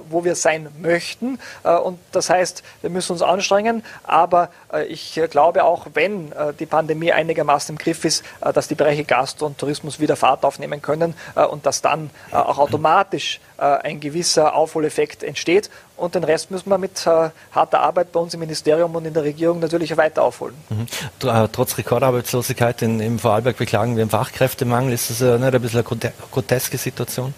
wo 0.10 0.24
wir 0.24 0.34
sein 0.34 0.70
möchten. 0.82 1.38
Und 1.84 2.00
das 2.12 2.32
heißt, 2.32 2.64
wir 2.82 2.90
müssen 2.90 3.12
uns 3.12 3.22
anstrengen, 3.22 3.84
aber 4.04 4.50
ich 4.88 5.22
glaube 5.30 5.64
auch, 5.64 5.86
wenn 5.94 6.34
die 6.60 6.66
Pandemie 6.66 7.12
einigermaßen 7.12 7.76
im 7.76 7.78
Griff 7.78 8.04
ist, 8.04 8.24
dass 8.42 8.68
die 8.68 8.74
Bereiche 8.74 9.04
Gastro 9.04 9.46
und 9.46 9.60
Tourismus 9.60 10.00
wieder 10.00 10.16
Fahrt 10.16 10.44
aufnehmen 10.46 10.82
können 10.82 11.14
und 11.52 11.68
dass 11.68 11.84
dann 11.84 12.10
auch 12.32 12.58
automatisch 12.58 13.40
ein 13.64 14.00
gewisser 14.00 14.56
Aufholeffekt 14.56 15.24
entsteht. 15.24 15.70
Und 15.96 16.14
den 16.16 16.24
Rest 16.24 16.52
müssen 16.52 16.70
wir 16.70 16.78
mit 16.78 17.06
äh, 17.08 17.30
harter 17.52 17.80
Arbeit 17.80 18.12
bei 18.12 18.20
uns 18.20 18.34
im 18.34 18.40
Ministerium 18.40 18.96
und 18.96 19.06
in 19.06 19.14
der 19.14 19.24
Regierung 19.24 19.60
natürlich 19.60 19.98
weiter 19.98 20.24
aufholen. 20.24 20.56
Mhm. 20.70 21.28
Äh, 21.28 21.48
trotz 21.52 21.78
Rekordarbeitslosigkeit 21.78 22.82
in, 22.84 23.00
im 23.00 23.18
Vorarlberg 23.18 23.58
beklagen 23.58 23.96
wir 23.96 24.04
einen 24.04 24.12
Fachkräftemangel. 24.12 24.94
Ist 24.94 25.10
das 25.10 25.22
äh, 25.22 25.40
nicht 25.40 25.54
ein 25.54 25.62
bisschen 25.62 25.86
eine 25.86 26.14
groteske 26.32 26.78
Situation? 26.78 27.34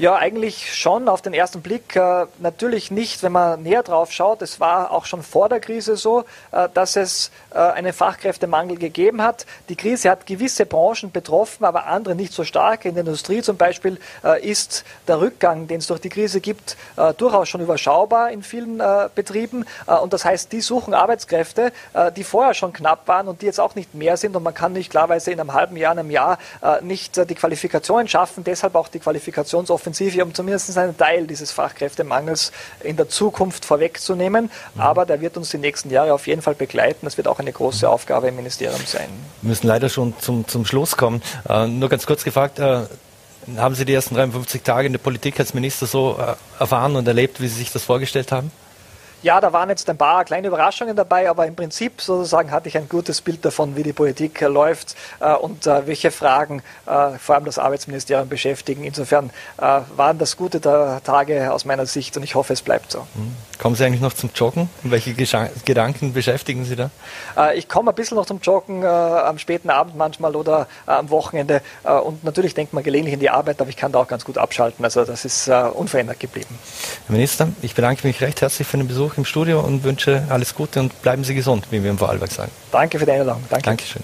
Ja, 0.00 0.16
eigentlich 0.16 0.74
schon 0.74 1.10
auf 1.10 1.20
den 1.20 1.34
ersten 1.34 1.60
Blick. 1.60 1.94
Äh, 1.94 2.24
natürlich 2.38 2.90
nicht, 2.90 3.22
wenn 3.22 3.32
man 3.32 3.62
näher 3.62 3.82
drauf 3.82 4.12
schaut. 4.12 4.40
Es 4.40 4.58
war 4.58 4.92
auch 4.92 5.04
schon 5.04 5.22
vor 5.22 5.50
der 5.50 5.60
Krise 5.60 5.98
so, 5.98 6.24
äh, 6.52 6.70
dass 6.72 6.96
es 6.96 7.30
äh, 7.50 7.58
einen 7.58 7.92
Fachkräftemangel 7.92 8.78
gegeben 8.78 9.20
hat. 9.20 9.44
Die 9.68 9.76
Krise 9.76 10.08
hat 10.08 10.24
gewisse 10.24 10.64
Branchen 10.64 11.10
betroffen, 11.12 11.66
aber 11.66 11.84
andere 11.84 12.14
nicht 12.14 12.32
so 12.32 12.44
stark. 12.44 12.86
In 12.86 12.94
der 12.94 13.02
Industrie 13.02 13.42
zum 13.42 13.58
Beispiel 13.58 14.00
äh, 14.24 14.42
ist 14.42 14.86
der 15.06 15.20
Rückgang, 15.20 15.66
den 15.66 15.80
es 15.80 15.86
durch 15.88 16.00
die 16.00 16.08
Krise 16.08 16.40
gibt, 16.40 16.78
äh, 16.96 17.12
durchaus 17.12 17.50
schon 17.50 17.60
überschaubar 17.60 18.30
in 18.30 18.42
vielen 18.42 18.80
äh, 18.80 19.10
Betrieben. 19.14 19.66
und 20.02 20.14
das 20.14 20.24
heißt, 20.24 20.50
die 20.52 20.62
suchen 20.62 20.94
Arbeitskräfte, 20.94 21.72
die 22.16 22.24
vorher 22.24 22.54
schon 22.54 22.72
knapp 22.72 23.06
waren 23.06 23.28
und 23.28 23.42
die 23.42 23.46
jetzt 23.46 23.60
auch 23.60 23.74
nicht 23.74 23.94
mehr 23.94 24.16
sind. 24.16 24.34
Und 24.34 24.42
man 24.42 24.54
kann 24.54 24.72
nicht 24.72 24.90
klarweise 24.90 25.30
in 25.30 25.40
einem 25.40 25.52
halben 25.52 25.76
Jahr, 25.76 25.92
einem 25.92 26.10
Jahr 26.10 26.38
nicht 26.80 27.16
die 27.28 27.34
Qualifikationen 27.34 28.08
schaffen. 28.08 28.44
Deshalb 28.44 28.74
auch 28.74 28.88
die 28.88 29.00
Qualifikationsoffensive 29.00 29.89
Offensive, 29.90 30.22
um 30.22 30.32
zumindest 30.34 30.76
einen 30.78 30.96
Teil 30.96 31.26
dieses 31.26 31.50
Fachkräftemangels 31.50 32.52
in 32.82 32.96
der 32.96 33.08
Zukunft 33.08 33.64
vorwegzunehmen. 33.64 34.50
Mhm. 34.74 34.80
Aber 34.80 35.04
der 35.04 35.20
wird 35.20 35.36
uns 35.36 35.50
die 35.50 35.58
nächsten 35.58 35.90
Jahre 35.90 36.14
auf 36.14 36.26
jeden 36.26 36.42
Fall 36.42 36.54
begleiten. 36.54 37.00
Das 37.02 37.16
wird 37.16 37.28
auch 37.28 37.38
eine 37.38 37.52
große. 37.52 37.80
Aufgabe 37.90 38.28
im 38.28 38.36
Ministerium 38.36 38.80
sein. 38.86 39.08
Wir 39.42 39.48
müssen 39.48 39.66
leider 39.66 39.88
schon 39.88 40.14
zum, 40.20 40.46
zum 40.46 40.64
Schluss 40.64 40.96
kommen. 40.96 41.22
Äh, 41.48 41.66
nur 41.66 41.88
ganz 41.88 42.06
kurz 42.06 42.24
gefragt, 42.24 42.58
äh, 42.58 42.82
haben 43.56 43.74
Sie 43.74 43.84
die 43.84 43.94
ersten 43.94 44.14
53 44.14 44.62
Tage 44.62 44.86
in 44.86 44.92
der 44.92 45.00
Politik 45.00 45.40
als 45.40 45.54
Minister 45.54 45.86
so 45.86 46.18
äh, 46.18 46.34
erfahren 46.60 46.94
und 46.96 47.08
erlebt, 47.08 47.40
wie 47.40 47.48
Sie 47.48 47.56
sich 47.56 47.72
das 47.72 47.84
vorgestellt 47.84 48.32
haben? 48.32 48.52
Ja, 49.22 49.38
da 49.38 49.52
waren 49.52 49.68
jetzt 49.68 49.88
ein 49.90 49.98
paar 49.98 50.24
kleine 50.24 50.48
Überraschungen 50.48 50.96
dabei, 50.96 51.28
aber 51.28 51.46
im 51.46 51.54
Prinzip 51.54 52.00
sozusagen 52.00 52.50
hatte 52.50 52.70
ich 52.70 52.78
ein 52.78 52.88
gutes 52.88 53.20
Bild 53.20 53.44
davon, 53.44 53.76
wie 53.76 53.82
die 53.82 53.92
Politik 53.92 54.40
äh, 54.40 54.46
läuft 54.46 54.96
äh, 55.20 55.34
und 55.34 55.66
äh, 55.66 55.86
welche 55.86 56.10
Fragen 56.10 56.62
vor 57.18 57.34
allem 57.34 57.44
das 57.44 57.58
Arbeitsministerium 57.58 58.28
beschäftigen. 58.28 58.82
Insofern 58.84 59.30
waren 59.58 60.18
das 60.18 60.36
gute 60.36 60.60
Tage 60.60 61.52
aus 61.52 61.64
meiner 61.64 61.86
Sicht 61.86 62.16
und 62.16 62.24
ich 62.24 62.34
hoffe, 62.34 62.52
es 62.52 62.62
bleibt 62.62 62.90
so. 62.90 63.06
Mhm. 63.14 63.36
Kommen 63.58 63.76
Sie 63.76 63.84
eigentlich 63.84 64.00
noch 64.00 64.12
zum 64.12 64.30
Joggen? 64.34 64.68
Welche 64.82 65.14
Gedanken 65.14 66.12
beschäftigen 66.12 66.64
Sie 66.64 66.74
da? 66.74 66.90
Ich 67.54 67.68
komme 67.68 67.90
ein 67.90 67.94
bisschen 67.94 68.16
noch 68.16 68.26
zum 68.26 68.40
Joggen 68.40 68.84
am 68.84 69.38
späten 69.38 69.70
Abend 69.70 69.96
manchmal 69.96 70.34
oder 70.34 70.66
am 70.86 71.10
Wochenende 71.10 71.62
und 71.84 72.24
natürlich 72.24 72.54
denkt 72.54 72.72
man 72.72 72.82
gelegentlich 72.82 73.14
in 73.14 73.20
die 73.20 73.30
Arbeit, 73.30 73.60
aber 73.60 73.70
ich 73.70 73.76
kann 73.76 73.92
da 73.92 74.00
auch 74.00 74.08
ganz 74.08 74.24
gut 74.24 74.38
abschalten. 74.38 74.84
Also 74.84 75.04
das 75.04 75.24
ist 75.24 75.48
unverändert 75.48 76.18
geblieben. 76.18 76.58
Herr 77.06 77.14
Minister, 77.14 77.48
ich 77.62 77.74
bedanke 77.74 78.06
mich 78.06 78.20
recht 78.20 78.40
herzlich 78.40 78.66
für 78.66 78.78
den 78.78 78.88
Besuch 78.88 79.09
im 79.16 79.24
Studio 79.24 79.60
und 79.60 79.84
wünsche 79.84 80.24
alles 80.28 80.54
Gute 80.54 80.80
und 80.80 81.02
bleiben 81.02 81.24
Sie 81.24 81.34
gesund, 81.34 81.66
wie 81.70 81.82
wir 81.82 81.90
im 81.90 81.98
Vorarlberg 81.98 82.30
sagen. 82.30 82.50
Danke 82.72 82.98
für 82.98 83.06
die 83.06 83.12
Einladung. 83.12 83.42
Danke. 83.48 83.64
Dankeschön. 83.64 84.02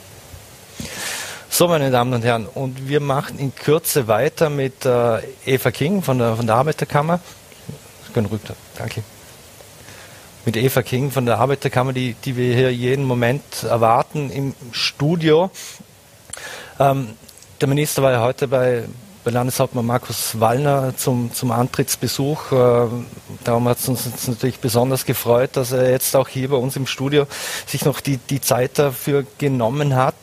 So, 1.48 1.68
meine 1.68 1.90
Damen 1.90 2.12
und 2.12 2.22
Herren, 2.22 2.46
und 2.46 2.88
wir 2.88 3.00
machen 3.00 3.38
in 3.38 3.54
Kürze 3.54 4.08
weiter 4.08 4.50
mit 4.50 4.84
äh, 4.84 5.20
Eva 5.46 5.70
King 5.70 6.02
von 6.02 6.18
der, 6.18 6.36
von 6.36 6.46
der 6.46 6.56
Arbeiterkammer. 6.56 7.20
Sie 8.06 8.12
können 8.12 8.26
rüber. 8.26 8.54
Danke. 8.76 9.02
Mit 10.44 10.56
Eva 10.56 10.82
King 10.82 11.10
von 11.10 11.24
der 11.24 11.38
Arbeiterkammer, 11.38 11.92
die, 11.92 12.14
die 12.24 12.36
wir 12.36 12.54
hier 12.54 12.74
jeden 12.74 13.04
Moment 13.04 13.62
erwarten 13.62 14.30
im 14.30 14.54
Studio. 14.70 15.50
Ähm, 16.78 17.14
der 17.60 17.68
Minister 17.68 18.02
war 18.02 18.12
ja 18.12 18.20
heute 18.20 18.48
bei, 18.48 18.84
bei 19.26 19.32
Landeshauptmann 19.32 19.84
Markus 19.84 20.38
Wallner 20.38 20.96
zum, 20.96 21.32
zum 21.34 21.50
Antrittsbesuch. 21.50 22.52
Äh, 22.52 22.86
darum 23.42 23.68
hat 23.68 23.80
es 23.80 23.88
uns 23.88 24.28
natürlich 24.28 24.60
besonders 24.60 25.04
gefreut, 25.04 25.50
dass 25.54 25.72
er 25.72 25.90
jetzt 25.90 26.14
auch 26.14 26.28
hier 26.28 26.48
bei 26.48 26.56
uns 26.56 26.76
im 26.76 26.86
Studio 26.86 27.26
sich 27.66 27.84
noch 27.84 28.00
die, 28.00 28.18
die 28.18 28.40
Zeit 28.40 28.78
dafür 28.78 29.26
genommen 29.38 29.96
hat. 29.96 30.14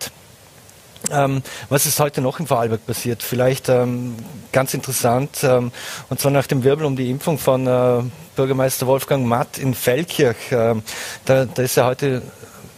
Ähm, 1.11 1.43
was 1.67 1.85
ist 1.85 1.99
heute 1.99 2.21
noch 2.21 2.39
in 2.39 2.47
Vorarlberg 2.47 2.87
passiert? 2.87 3.23
Vielleicht 3.23 3.67
ähm, 3.67 4.15
ganz 4.53 4.73
interessant, 4.73 5.43
ähm, 5.43 5.73
und 6.09 6.21
zwar 6.21 6.31
nach 6.31 6.47
dem 6.47 6.63
Wirbel 6.63 6.85
um 6.85 6.95
die 6.95 7.09
Impfung 7.09 7.37
von 7.37 7.67
äh, 7.67 8.03
Bürgermeister 8.37 8.87
Wolfgang 8.87 9.25
Matt 9.25 9.57
in 9.57 9.73
Feldkirch. 9.73 10.37
Ähm, 10.51 10.81
da, 11.25 11.43
da 11.43 11.61
ist 11.61 11.75
ja 11.75 11.87
heute 11.87 12.21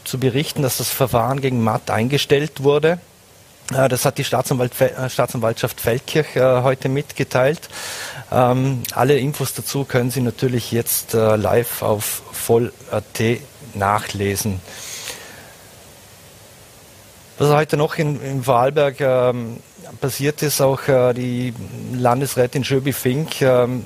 zu 0.04 0.18
berichten, 0.18 0.64
dass 0.64 0.78
das 0.78 0.90
Verfahren 0.90 1.40
gegen 1.40 1.64
Matt 1.64 1.92
eingestellt 1.92 2.64
wurde. 2.64 2.98
Äh, 3.74 3.90
das 3.90 4.06
hat 4.06 4.18
die 4.18 4.24
äh, 4.24 5.10
Staatsanwaltschaft 5.10 5.82
Feldkirch 5.82 6.36
äh, 6.36 6.62
heute 6.62 6.90
mitgeteilt. 6.90 7.70
Ähm, 8.32 8.84
alle 8.94 9.18
Infos 9.18 9.54
dazu 9.54 9.86
können 9.86 10.12
Sie 10.12 10.22
natürlich 10.22 10.72
jetzt 10.72 11.14
live 11.14 11.82
auf 11.82 12.24
voll.at 12.32 13.22
nachlesen. 13.74 14.62
Was 17.38 17.50
heute 17.50 17.76
noch 17.76 17.98
in, 17.98 18.22
in 18.22 18.44
Vorarlberg 18.44 19.02
ähm, 19.02 19.58
passiert 20.00 20.42
ist, 20.42 20.62
auch 20.62 20.82
die 21.14 21.54
Landesrätin 21.94 22.64
Schöbi 22.64 22.94
Fink 22.94 23.42
ähm, 23.42 23.84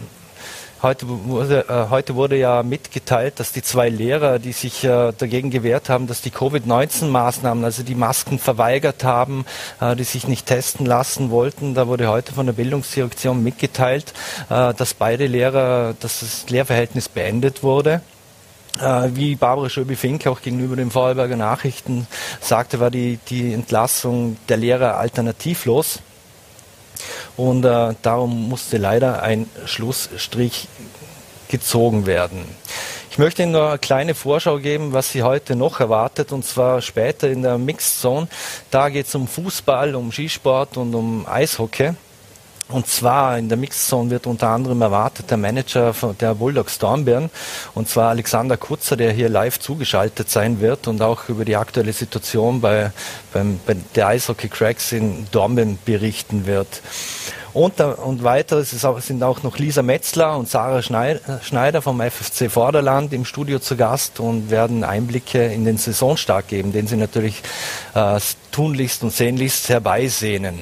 Heute 0.82 1.10
wurde, 1.10 1.66
äh, 1.68 1.90
heute 1.90 2.16
wurde 2.16 2.38
ja 2.38 2.64
mitgeteilt, 2.64 3.42
dass 3.42 3.52
die 3.52 3.62
zwei 3.62 3.90
Lehrer, 3.90 4.40
die 4.40 4.54
sich 4.54 4.86
äh, 4.86 5.12
dagegen 5.18 5.50
gewehrt 5.50 5.90
haben, 5.90 6.08
dass 6.08 6.22
die 6.22 6.32
Covid-19-Maßnahmen, 6.32 7.66
also 7.66 7.84
die 7.84 7.96
Masken 7.96 8.40
verweigert 8.40 9.04
haben, 9.04 9.46
äh, 9.82 9.98
die 9.98 10.06
sich 10.06 10.26
nicht 10.30 10.46
testen 10.46 10.86
lassen 10.86 11.32
wollten, 11.32 11.74
da 11.74 11.88
wurde 11.88 12.08
heute 12.08 12.32
von 12.32 12.46
der 12.46 12.54
Bildungsdirektion 12.54 13.44
mitgeteilt, 13.44 14.14
äh, 14.50 14.74
dass 14.74 14.94
beide 14.94 15.28
Lehrer, 15.28 15.96
dass 16.00 16.22
das 16.22 16.50
Lehrverhältnis 16.50 17.10
beendet 17.10 17.62
wurde. 17.62 18.02
Äh, 18.80 19.10
wie 19.16 19.36
Barbara 19.36 19.68
Schöbi-Fink 19.68 20.28
auch 20.28 20.42
gegenüber 20.42 20.78
den 20.78 20.92
Vorarlberger 20.92 21.36
Nachrichten 21.36 22.08
sagte, 22.40 22.80
war 22.80 22.90
die, 22.90 23.20
die 23.28 23.54
Entlassung 23.54 24.38
der 24.48 24.56
Lehrer 24.56 24.96
alternativlos. 24.96 26.00
Und 27.38 27.66
äh, 27.66 27.94
darum 28.02 28.50
musste 28.50 28.78
leider 28.78 29.22
ein 29.24 29.50
Schlussstrich 29.66 30.68
gezogen 31.48 32.06
werden. 32.06 32.46
Ich 33.12 33.18
möchte 33.18 33.44
Ihnen 33.44 33.52
noch 33.54 33.70
eine 33.70 33.80
kleine 33.80 34.14
Vorschau 34.16 34.60
geben, 34.60 34.94
was 34.94 35.12
Sie 35.12 35.24
heute 35.24 35.56
noch 35.56 35.80
erwartet, 35.80 36.32
und 36.32 36.46
zwar 36.46 36.82
später 36.82 37.30
in 37.30 37.42
der 37.42 37.58
Mixed 37.58 38.00
Zone. 38.00 38.28
Da 38.72 38.90
geht 38.90 39.08
es 39.08 39.16
um 39.16 39.28
Fußball, 39.28 39.96
um 39.96 40.12
Skisport 40.12 40.78
und 40.78 40.94
um 40.94 41.26
Eishockey. 41.28 41.94
Und 42.70 42.86
zwar 42.88 43.40
in 43.40 43.50
der 43.50 43.58
Mixzone 43.58 44.12
wird 44.12 44.28
unter 44.28 44.50
anderem 44.50 44.82
erwartet 44.82 45.32
der 45.32 45.38
Manager 45.38 45.94
der 46.22 46.36
Bulldogs 46.36 46.78
Dornbirn, 46.78 47.32
und 47.74 47.90
zwar 47.90 48.10
Alexander 48.10 48.58
Kutzer, 48.58 48.96
der 48.96 49.12
hier 49.12 49.28
live 49.28 49.60
zugeschaltet 49.60 50.30
sein 50.30 50.62
wird 50.62 50.88
und 50.88 51.02
auch 51.02 51.30
über 51.30 51.46
die 51.46 51.56
aktuelle 51.56 51.94
Situation 51.94 52.62
bei, 52.62 52.92
beim, 53.34 53.60
bei 53.66 53.76
der 53.96 54.08
Eishockey 54.08 54.50
Cracks 54.50 54.92
in 54.92 55.26
Dornbirn 55.32 55.80
berichten 55.84 56.46
wird. 56.46 56.82
Und, 57.54 57.82
und 57.82 58.24
weiter 58.24 58.64
sind 58.64 59.24
auch 59.24 59.42
noch 59.42 59.58
Lisa 59.58 59.82
Metzler 59.82 60.38
und 60.38 60.48
Sarah 60.48 60.84
Schneider 60.84 61.82
vom 61.82 62.00
FFC 62.00 62.52
Vorderland 62.52 63.12
im 63.12 63.26
Studio 63.26 63.58
zu 63.58 63.76
Gast 63.76 64.20
und 64.20 64.52
werden 64.52 64.84
Einblicke 64.84 65.44
in 65.52 65.66
den 65.66 65.78
Saisonstart 65.78 66.48
geben, 66.48 66.72
den 66.72 66.86
sie 66.86 66.98
natürlich 66.98 67.42
äh, 67.96 68.20
tunlichst 68.52 69.02
und 69.02 69.12
sehnlichst 69.12 69.70
herbeisehnen. 69.70 70.60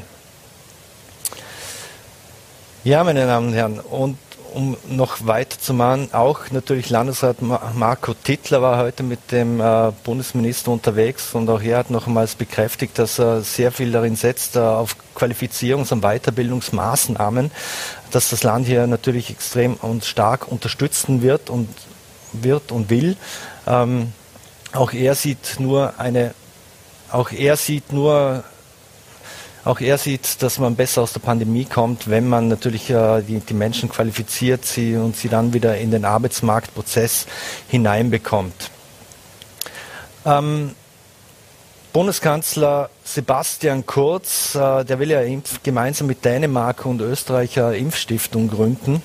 Ja, 2.87 3.03
meine 3.03 3.25
Damen 3.25 3.47
und 3.47 3.53
Herren, 3.53 3.79
und 3.81 4.17
um 4.53 4.77
noch 4.87 5.27
weiterzumachen, 5.27 6.13
auch 6.13 6.51
natürlich 6.51 6.89
Landesrat 6.89 7.41
Marco 7.41 8.13
Tittler 8.13 8.61
war 8.61 8.77
heute 8.77 9.03
mit 9.03 9.29
dem 9.29 9.59
äh, 9.59 9.91
Bundesminister 10.05 10.71
unterwegs 10.71 11.33
und 11.33 11.49
auch 11.49 11.61
er 11.61 11.79
hat 11.79 11.89
nochmals 11.91 12.35
bekräftigt, 12.35 12.97
dass 12.97 13.19
er 13.19 13.41
sehr 13.41 13.73
viel 13.73 13.91
darin 13.91 14.15
setzt 14.15 14.55
äh, 14.55 14.59
auf 14.59 14.95
Qualifizierungs- 15.17 15.91
und 15.91 15.99
Weiterbildungsmaßnahmen, 15.99 17.51
dass 18.11 18.29
das 18.29 18.43
Land 18.43 18.67
hier 18.67 18.87
natürlich 18.87 19.31
extrem 19.31 19.73
und 19.73 20.05
stark 20.05 20.49
unterstützen 20.49 21.21
wird 21.21 21.49
und 21.49 21.67
wird 22.31 22.71
und 22.71 22.89
will. 22.89 23.17
Ähm, 23.67 24.13
auch 24.71 24.93
er 24.93 25.13
sieht 25.15 25.59
nur 25.59 25.99
eine, 25.99 26.33
auch 27.11 27.33
er 27.33 27.57
sieht 27.57 27.91
nur 27.91 28.45
auch 29.67 29.81
er 29.81 29.97
sieht, 29.97 30.41
dass 30.41 30.59
man 30.59 30.75
besser 30.75 31.01
aus 31.01 31.13
der 31.13 31.19
Pandemie 31.19 31.65
kommt, 31.65 32.09
wenn 32.09 32.27
man 32.27 32.47
natürlich 32.47 32.89
äh, 32.89 33.21
die, 33.21 33.39
die 33.39 33.53
Menschen 33.53 33.89
qualifiziert 33.89 34.65
sie 34.65 34.95
und 34.95 35.15
sie 35.15 35.29
dann 35.29 35.53
wieder 35.53 35.77
in 35.77 35.91
den 35.91 36.05
Arbeitsmarktprozess 36.05 37.27
hineinbekommt. 37.67 38.71
Ähm, 40.25 40.71
Bundeskanzler 41.91 42.89
Sebastian 43.03 43.85
Kurz, 43.85 44.55
äh, 44.55 44.85
der 44.85 44.99
will 44.99 45.11
ja 45.11 45.21
gemeinsam 45.63 46.07
mit 46.07 46.23
Dänemark 46.23 46.85
und 46.85 47.01
Österreich 47.01 47.59
eine 47.59 47.77
Impfstiftung 47.77 48.49
gründen. 48.49 49.01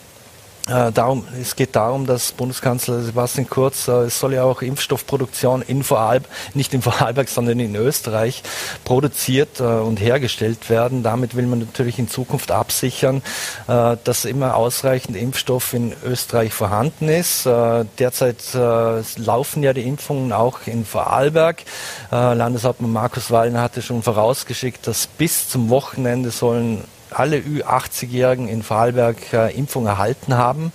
Äh, 0.69 0.92
darum, 0.92 1.26
es 1.40 1.57
geht 1.57 1.75
darum, 1.75 2.07
dass 2.07 2.31
Bundeskanzler 2.31 3.00
Sebastian 3.02 3.49
Kurz, 3.50 3.88
äh, 3.88 4.02
es 4.02 4.21
soll 4.21 4.35
ja 4.35 4.45
auch 4.45 4.62
Impfstoffproduktion 4.62 5.61
in 5.62 5.83
Vorarlberg, 5.83 6.31
nicht 6.54 6.73
in 6.73 6.83
Vorarlberg, 6.83 7.28
sondern 7.28 7.59
in 7.59 7.75
Österreich 7.75 8.45
produziert 8.85 9.59
äh, 9.59 9.64
und 9.64 9.99
hergestellt 9.99 10.71
werden. 10.71 11.02
Damit 11.02 11.35
will 11.35 11.47
man 11.47 11.59
natürlich 11.59 11.99
in 11.99 12.09
Zukunft 12.09 12.52
absichern, 12.52 13.23
äh, 13.66 13.97
dass 14.04 14.25
immer 14.25 14.54
ausreichend 14.54 15.16
Impfstoff 15.16 15.75
in 15.75 15.95
Österreich 16.04 16.52
vorhanden 16.52 17.09
ist. 17.09 17.45
Äh, 17.45 17.85
derzeit 17.99 18.54
äh, 18.54 19.02
laufen 19.16 19.64
ja 19.64 19.73
die 19.73 19.83
Impfungen 19.83 20.33
auch 20.33 20.61
in 20.66 20.85
Vorarlberg. 20.85 21.62
Landeshauptmann 22.11 22.92
Markus 22.92 23.31
Wallner 23.31 23.62
hatte 23.62 23.81
schon 23.81 24.02
vorausgeschickt, 24.02 24.87
dass 24.87 25.07
bis 25.07 25.49
zum 25.49 25.71
Wochenende 25.71 26.31
sollen 26.31 26.85
alle 27.12 27.38
Ü80-Jährigen 27.38 28.49
in 28.49 28.62
Vorarlberg 28.62 29.33
äh, 29.33 29.57
Impfung 29.57 29.87
erhalten 29.87 30.37
haben. 30.37 30.73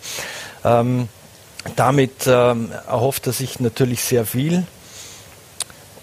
Ähm, 0.64 1.10
damit 1.76 2.28
ähm, 2.28 2.72
erhofft 2.88 3.28
er 3.28 3.34
sich 3.34 3.60
natürlich 3.60 4.04
sehr 4.04 4.26
viel. 4.26 4.64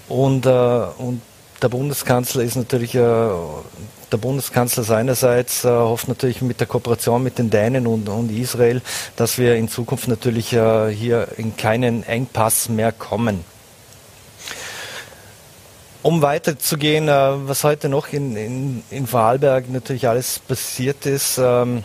Und, 0.09 0.47
äh, 0.47 0.50
und 0.50 1.23
der 1.62 1.69
Bundeskanzler 1.69 2.43
ist 2.43 2.57
natürlich, 2.57 2.95
äh, 2.95 2.99
der 2.99 4.17
Bundeskanzler 4.19 4.85
seinerseits 4.85 5.64
äh, 5.64 5.69
hofft 5.69 6.09
natürlich 6.09 6.43
mit 6.43 6.61
der 6.61 6.67
Kooperation 6.67 7.23
mit 7.23 7.38
den 7.38 7.50
Dänen 7.50 7.87
und, 7.87 8.09
und 8.09 8.31
Israel, 8.31 8.83
dass 9.17 9.38
wir 9.38 9.57
in 9.57 9.69
Zukunft 9.69 10.09
natürlich 10.09 10.53
äh, 10.53 10.91
hier 10.91 11.29
in 11.38 11.57
keinen 11.57 12.03
Engpass 12.03 12.69
mehr 12.69 12.93
kommen. 12.93 13.53
Um 16.04 16.20
weiterzugehen, 16.20 17.08
äh, 17.08 17.49
was 17.49 17.64
heute 17.64 17.88
noch 17.88 18.12
in, 18.12 18.37
in, 18.37 18.84
in 18.90 19.06
Vorarlberg 19.06 19.70
natürlich 19.70 20.06
alles 20.06 20.38
passiert 20.38 21.06
ist, 21.06 21.38
ähm, 21.38 21.82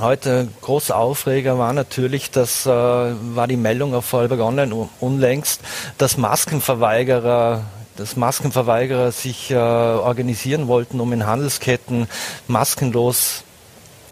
Heute 0.00 0.48
großer 0.62 0.96
Aufreger 0.96 1.58
war 1.58 1.74
natürlich, 1.74 2.30
das 2.30 2.64
äh, 2.64 2.70
war 2.70 3.46
die 3.46 3.58
Meldung 3.58 3.94
auf 3.94 4.06
Vorarlberg 4.06 4.40
Online 4.40 4.88
unlängst, 5.00 5.60
dass 5.98 6.16
Maskenverweigerer 6.16 7.62
dass 7.98 8.16
Maskenverweigerer 8.16 9.12
sich 9.12 9.50
äh, 9.50 9.54
organisieren 9.54 10.66
wollten, 10.66 10.98
um 10.98 11.12
in 11.12 11.26
Handelsketten 11.26 12.08
maskenlos 12.48 13.44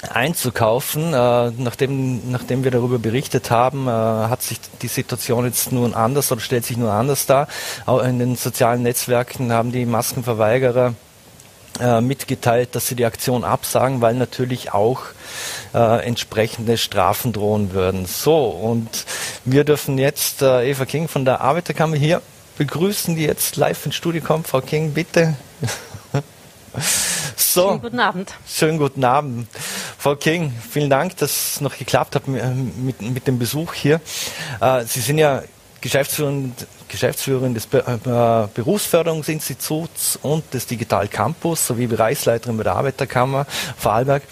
einzukaufen. 0.09 1.13
Äh, 1.13 1.51
nachdem, 1.59 2.31
nachdem 2.31 2.65
wir 2.65 2.71
darüber 2.71 2.99
berichtet 2.99 3.51
haben, 3.51 3.87
äh, 3.87 3.91
hat 3.91 4.43
sich 4.43 4.59
die 4.83 4.89
Situation 4.89 5.45
jetzt 5.45 5.73
nun 5.73 5.95
anders 5.95 6.33
oder 6.33 6.41
stellt 6.41 6.65
sich 6.65 6.77
nur 6.77 6.93
anders 6.93 7.27
dar. 7.27 7.49
Auch 7.87 8.03
in 8.03 8.19
den 8.19 8.37
sozialen 8.37 8.83
Netzwerken 8.83 9.53
haben 9.53 9.73
die 9.73 9.87
Maskenverweigerer 9.87 10.95
äh, 11.81 12.01
mitgeteilt, 12.01 12.75
dass 12.75 12.89
sie 12.89 12.95
die 12.95 13.05
Aktion 13.05 13.45
absagen, 13.45 14.01
weil 14.01 14.15
natürlich 14.15 14.73
auch 14.73 15.03
äh, 15.73 16.05
entsprechende 16.07 16.77
Strafen 16.79 17.33
drohen 17.33 17.73
würden. 17.73 18.07
So, 18.07 18.49
und 18.49 19.07
wir 19.45 19.65
dürfen 19.65 19.99
jetzt 19.99 20.43
äh, 20.43 20.69
Eva 20.69 20.85
King 20.85 21.09
von 21.09 21.25
der 21.25 21.41
Arbeiterkammer 21.41 21.97
hier 21.97 22.23
begrüßen, 22.59 23.17
die 23.17 23.23
jetzt 23.23 23.57
live 23.57 23.87
ins 23.87 23.95
Studio 23.95 24.23
kommt. 24.23 24.49
Frau 24.49 24.61
King, 24.61 24.93
bitte. 24.93 25.37
so. 27.37 27.69
Schönen 27.69 27.81
guten 27.81 28.01
Abend. 28.01 28.35
Schönen 28.47 28.79
guten 28.79 29.05
Abend. 29.05 29.49
Frau 30.01 30.17
King, 30.17 30.51
vielen 30.71 30.89
Dank, 30.89 31.19
dass 31.19 31.57
es 31.57 31.61
noch 31.61 31.77
geklappt 31.77 32.17
hat 32.17 32.27
mit, 32.27 33.03
mit 33.03 33.27
dem 33.27 33.39
Besuch 33.39 33.75
hier. 33.75 34.01
Äh, 34.59 34.85
sie 34.87 35.01
sind 35.01 35.19
ja 35.19 35.43
Geschäftsführerin, 35.83 36.55
Geschäftsführerin 36.89 37.53
des 37.53 37.67
äh, 37.67 38.49
Berufsförderungsinstituts 38.55 40.19
und 40.23 40.55
des 40.55 40.67
Digital 40.67 41.07
Campus 41.07 41.67
sowie 41.67 41.87
Bereichsleiterin 41.87 42.57
bei 42.57 42.63
der 42.63 42.77
Arbeiterkammer 42.77 43.45
Vorarlberg. 43.77 44.23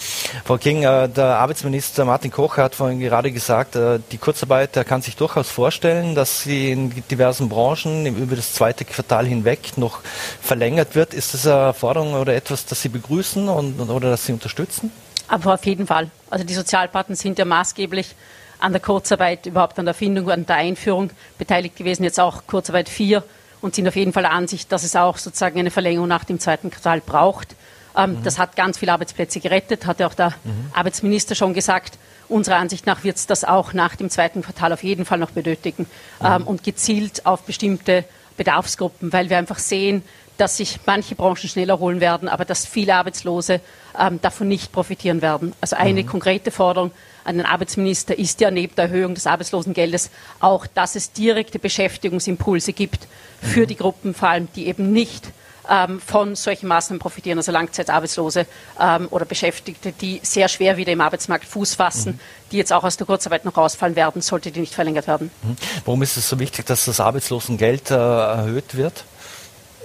Frau 0.47 0.57
King, 0.57 0.85
äh, 0.85 1.07
der 1.07 1.37
Arbeitsminister 1.37 2.07
Martin 2.07 2.31
Koch 2.31 2.57
hat 2.57 2.75
vorhin 2.75 2.99
gerade 2.99 3.31
gesagt, 3.31 3.77
die 4.11 4.19
Kurzarbeit 4.19 4.73
kann 4.87 5.03
sich 5.03 5.17
durchaus 5.17 5.51
vorstellen, 5.51 6.15
dass 6.15 6.45
sie 6.45 6.73
in 6.73 7.03
diversen 7.11 7.51
Branchen 7.51 8.07
über 8.07 8.37
das 8.37 8.55
zweite 8.55 8.87
Quartal 8.87 9.27
hinweg 9.27 9.77
noch 9.77 10.01
verlängert 10.41 10.95
wird. 10.95 11.13
Ist 11.13 11.35
das 11.35 11.47
eine 11.47 11.75
Forderung 11.75 12.15
oder 12.15 12.35
etwas, 12.35 12.65
das 12.65 12.81
Sie 12.81 12.89
begrüßen 12.89 13.51
und, 13.51 13.79
oder 13.91 14.09
das 14.13 14.25
Sie 14.25 14.33
unterstützen? 14.33 14.91
Aber 15.29 15.55
auf 15.55 15.67
jeden 15.67 15.87
Fall. 15.87 16.11
Also 16.31 16.45
die 16.45 16.55
Sozialpartner 16.55 17.17
sind 17.17 17.39
ja 17.39 17.45
maßgeblich 17.45 18.15
an 18.59 18.73
der 18.73 18.81
Kurzarbeit, 18.81 19.47
überhaupt 19.47 19.79
an 19.79 19.85
der 19.85 19.95
Erfindung, 19.95 20.31
an 20.31 20.47
der 20.47 20.57
Einführung 20.57 21.11
beteiligt 21.39 21.77
gewesen, 21.77 22.03
jetzt 22.03 22.19
auch 22.19 22.47
Kurzarbeit 22.47 22.89
4 22.89 23.23
und 23.61 23.75
sind 23.75 23.87
auf 23.87 23.97
jeden 23.97 24.13
Fall 24.13 24.25
der 24.25 24.33
Ansicht, 24.33 24.73
dass 24.73 24.85
es 24.85 24.97
auch 24.97 25.19
sozusagen 25.19 25.59
eine 25.59 25.71
Verlängerung 25.71 26.09
nach 26.09 26.25
dem 26.25 26.41
zweiten 26.41 26.71
Quartal 26.71 27.01
braucht. 27.01 27.55
Ähm, 27.97 28.13
mhm. 28.13 28.23
Das 28.25 28.39
hat 28.39 28.57
ganz 28.57 28.79
viele 28.79 28.93
Arbeitsplätze 28.93 29.41
gerettet, 29.41 29.87
hat 29.87 30.01
ja 30.01 30.07
auch 30.07 30.15
der 30.15 30.31
mhm. 30.45 30.71
Arbeitsminister 30.73 31.35
schon 31.35 31.55
gesagt. 31.55 31.99
Unserer 32.29 32.57
Ansicht 32.57 32.87
nach 32.87 33.05
wird 33.05 33.17
es 33.17 33.27
das 33.27 33.45
auch 33.45 33.73
nach 33.73 33.97
dem 33.97 34.11
zweiten 34.11 34.43
Quartal 34.43 34.73
auf 34.73 34.83
jeden 34.83 35.05
Fall 35.05 35.19
noch 35.19 35.31
benötigen 35.31 35.87
mhm. 36.21 36.27
ähm, 36.27 36.47
und 36.47 36.63
gezielt 36.63 37.27
auf 37.27 37.43
bestimmte 37.43 38.05
Bedarfsgruppen, 38.37 39.13
weil 39.13 39.31
wir 39.31 39.39
einfach 39.39 39.59
sehen, 39.59 40.03
dass 40.39 40.57
sich 40.57 40.81
manche 40.87 41.15
Branchen 41.15 41.49
schneller 41.49 41.75
erholen 41.75 42.01
werden, 42.01 42.29
aber 42.29 42.45
dass 42.45 42.65
viele 42.65 42.95
Arbeitslose 42.95 43.61
ähm, 43.99 44.21
davon 44.23 44.49
nicht 44.49 44.73
profitieren 44.73 45.21
werden. 45.21 45.53
Also 45.61 45.77
eine 45.77 46.03
mhm. 46.03 46.07
konkrete 46.07 46.51
Forderung 46.51 46.93
an 47.25 47.37
den 47.37 47.47
Arbeitsminister 47.47 48.19
ist 48.19 48.41
ja 48.41 48.51
neben 48.51 48.75
der 48.75 48.87
Erhöhung 48.87 49.15
des 49.15 49.27
Arbeitslosengeldes 49.27 50.11
auch, 50.41 50.67
dass 50.67 50.97
es 50.97 51.13
direkte 51.13 51.59
Beschäftigungsimpulse 51.59 52.73
gibt 52.73 53.07
für 53.43 53.67
die 53.67 53.77
Gruppen, 53.77 54.15
vor 54.15 54.31
allem 54.31 54.49
die 54.55 54.67
eben 54.67 54.93
nicht 54.93 55.31
ähm, 55.69 56.01
von 56.01 56.35
solchen 56.35 56.69
Maßnahmen 56.69 56.99
profitieren, 56.99 57.39
also 57.39 57.53
Langzeitarbeitslose 57.53 58.47
ähm, 58.81 59.09
oder 59.11 59.25
Beschäftigte, 59.25 59.93
die 59.93 60.21
sehr 60.23 60.49
schwer 60.49 60.77
wieder 60.77 60.93
im 60.93 61.01
Arbeitsmarkt 61.01 61.45
Fuß 61.45 61.75
fassen, 61.75 62.13
mhm. 62.13 62.21
die 62.53 62.57
jetzt 62.57 62.73
auch 62.73 62.85
aus 62.85 62.97
der 62.97 63.07
Kurzarbeit 63.07 63.45
noch 63.45 63.57
rausfallen 63.57 63.97
werden, 63.97 64.23
sollte 64.23 64.51
die 64.51 64.61
nicht 64.61 64.75
verlängert 64.75 65.07
werden. 65.07 65.31
Mhm. 65.43 65.57
Warum 65.85 66.03
ist 66.03 66.17
es 66.17 66.29
so 66.29 66.39
wichtig, 66.39 66.67
dass 66.67 66.87
das 66.87 67.01
Arbeitslosengeld 67.01 67.91
äh, 67.91 67.95
erhöht 67.95 68.77
wird? 68.77 69.05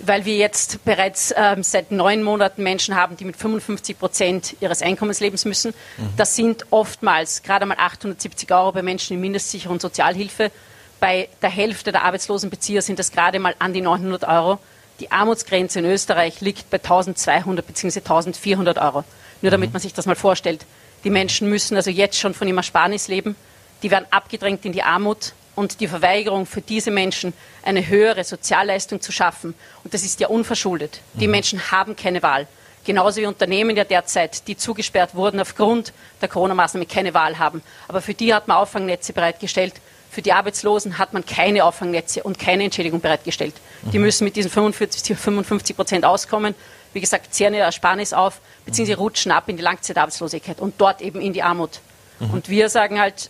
Weil 0.05 0.25
wir 0.25 0.35
jetzt 0.35 0.83
bereits 0.85 1.33
ähm, 1.35 1.63
seit 1.63 1.91
neun 1.91 2.23
Monaten 2.23 2.63
Menschen 2.63 2.95
haben, 2.95 3.17
die 3.17 3.25
mit 3.25 3.37
55 3.37 3.97
Prozent 3.97 4.55
ihres 4.59 4.81
Einkommens 4.81 5.19
leben 5.19 5.37
müssen. 5.45 5.73
Mhm. 5.97 6.09
Das 6.17 6.35
sind 6.35 6.65
oftmals 6.71 7.43
gerade 7.43 7.65
mal 7.65 7.77
870 7.77 8.51
Euro 8.51 8.71
bei 8.71 8.81
Menschen 8.81 9.13
in 9.15 9.21
Mindestsicherung 9.21 9.75
und 9.75 9.81
Sozialhilfe. 9.81 10.51
Bei 10.99 11.29
der 11.41 11.49
Hälfte 11.49 11.91
der 11.91 12.03
Arbeitslosenbezieher 12.03 12.81
sind 12.81 12.99
das 12.99 13.11
gerade 13.11 13.39
mal 13.39 13.55
an 13.59 13.73
die 13.73 13.81
900 13.81 14.25
Euro. 14.25 14.59
Die 14.99 15.11
Armutsgrenze 15.11 15.79
in 15.79 15.85
Österreich 15.85 16.41
liegt 16.41 16.69
bei 16.69 16.77
1200 16.77 17.65
bzw. 17.65 17.99
1400 17.99 18.77
Euro. 18.77 19.03
Nur 19.41 19.51
damit 19.51 19.69
mhm. 19.69 19.73
man 19.73 19.81
sich 19.81 19.93
das 19.93 20.05
mal 20.05 20.15
vorstellt. 20.15 20.65
Die 21.03 21.09
Menschen 21.09 21.49
müssen 21.49 21.75
also 21.75 21.89
jetzt 21.89 22.17
schon 22.19 22.33
von 22.33 22.47
ihrem 22.47 22.57
Ersparnis 22.57 23.07
leben. 23.07 23.35
Die 23.81 23.91
werden 23.91 24.05
abgedrängt 24.11 24.63
in 24.65 24.71
die 24.71 24.83
Armut 24.83 25.33
und 25.55 25.79
die 25.79 25.87
Verweigerung 25.87 26.45
für 26.45 26.61
diese 26.61 26.91
Menschen 26.91 27.33
eine 27.63 27.87
höhere 27.87 28.23
Sozialleistung 28.23 29.01
zu 29.01 29.11
schaffen. 29.11 29.53
Und 29.83 29.93
das 29.93 30.03
ist 30.03 30.19
ja 30.19 30.27
unverschuldet. 30.27 31.01
Die 31.13 31.27
mhm. 31.27 31.31
Menschen 31.31 31.71
haben 31.71 31.95
keine 31.95 32.23
Wahl. 32.23 32.47
Genauso 32.85 33.21
wie 33.21 33.25
Unternehmen 33.25 33.77
ja 33.77 33.85
derzeit, 33.85 34.47
die 34.47 34.57
zugesperrt 34.57 35.15
wurden 35.15 35.39
aufgrund 35.39 35.93
der 36.21 36.27
Corona-Maßnahmen, 36.27 36.87
keine 36.87 37.13
Wahl 37.13 37.39
haben. 37.39 37.61
Aber 37.87 38.01
für 38.01 38.13
die 38.13 38.33
hat 38.33 38.47
man 38.47 38.57
Auffangnetze 38.57 39.13
bereitgestellt. 39.13 39.75
Für 40.11 40.21
die 40.21 40.33
Arbeitslosen 40.33 40.97
hat 40.97 41.13
man 41.13 41.25
keine 41.25 41.63
Auffangnetze 41.63 42.23
und 42.23 42.37
keine 42.37 42.65
Entschädigung 42.65 42.99
bereitgestellt. 42.99 43.55
Mhm. 43.83 43.91
Die 43.91 43.99
müssen 43.99 44.25
mit 44.25 44.35
diesen 44.35 44.51
45, 44.51 45.17
55 45.17 45.75
Prozent 45.75 46.05
auskommen. 46.05 46.55
Wie 46.91 46.99
gesagt, 46.99 47.33
zehren 47.33 47.53
ihr 47.53 47.61
Ersparnis 47.61 48.13
auf, 48.13 48.39
beziehungsweise 48.65 48.97
mhm. 48.97 49.03
rutschen 49.03 49.31
ab 49.31 49.47
in 49.47 49.57
die 49.57 49.63
Langzeitarbeitslosigkeit 49.63 50.59
und 50.59 50.75
dort 50.77 51.01
eben 51.01 51.21
in 51.21 51.33
die 51.33 51.41
Armut. 51.41 51.79
Mhm. 52.19 52.31
Und 52.31 52.49
wir 52.49 52.69
sagen 52.69 52.99
halt, 52.99 53.29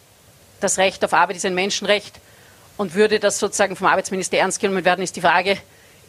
das 0.63 0.78
Recht 0.78 1.04
auf 1.04 1.13
Arbeit 1.13 1.36
ist 1.36 1.45
ein 1.45 1.56
Menschenrecht. 1.56 2.19
Und 2.76 2.95
würde 2.95 3.19
das 3.19 3.38
sozusagen 3.38 3.76
vom 3.76 3.86
Arbeitsminister 3.88 4.38
ernst 4.38 4.60
genommen 4.60 4.84
werden, 4.84 5.04
ist 5.04 5.15
die 5.15 5.21
Frage, 5.21 5.58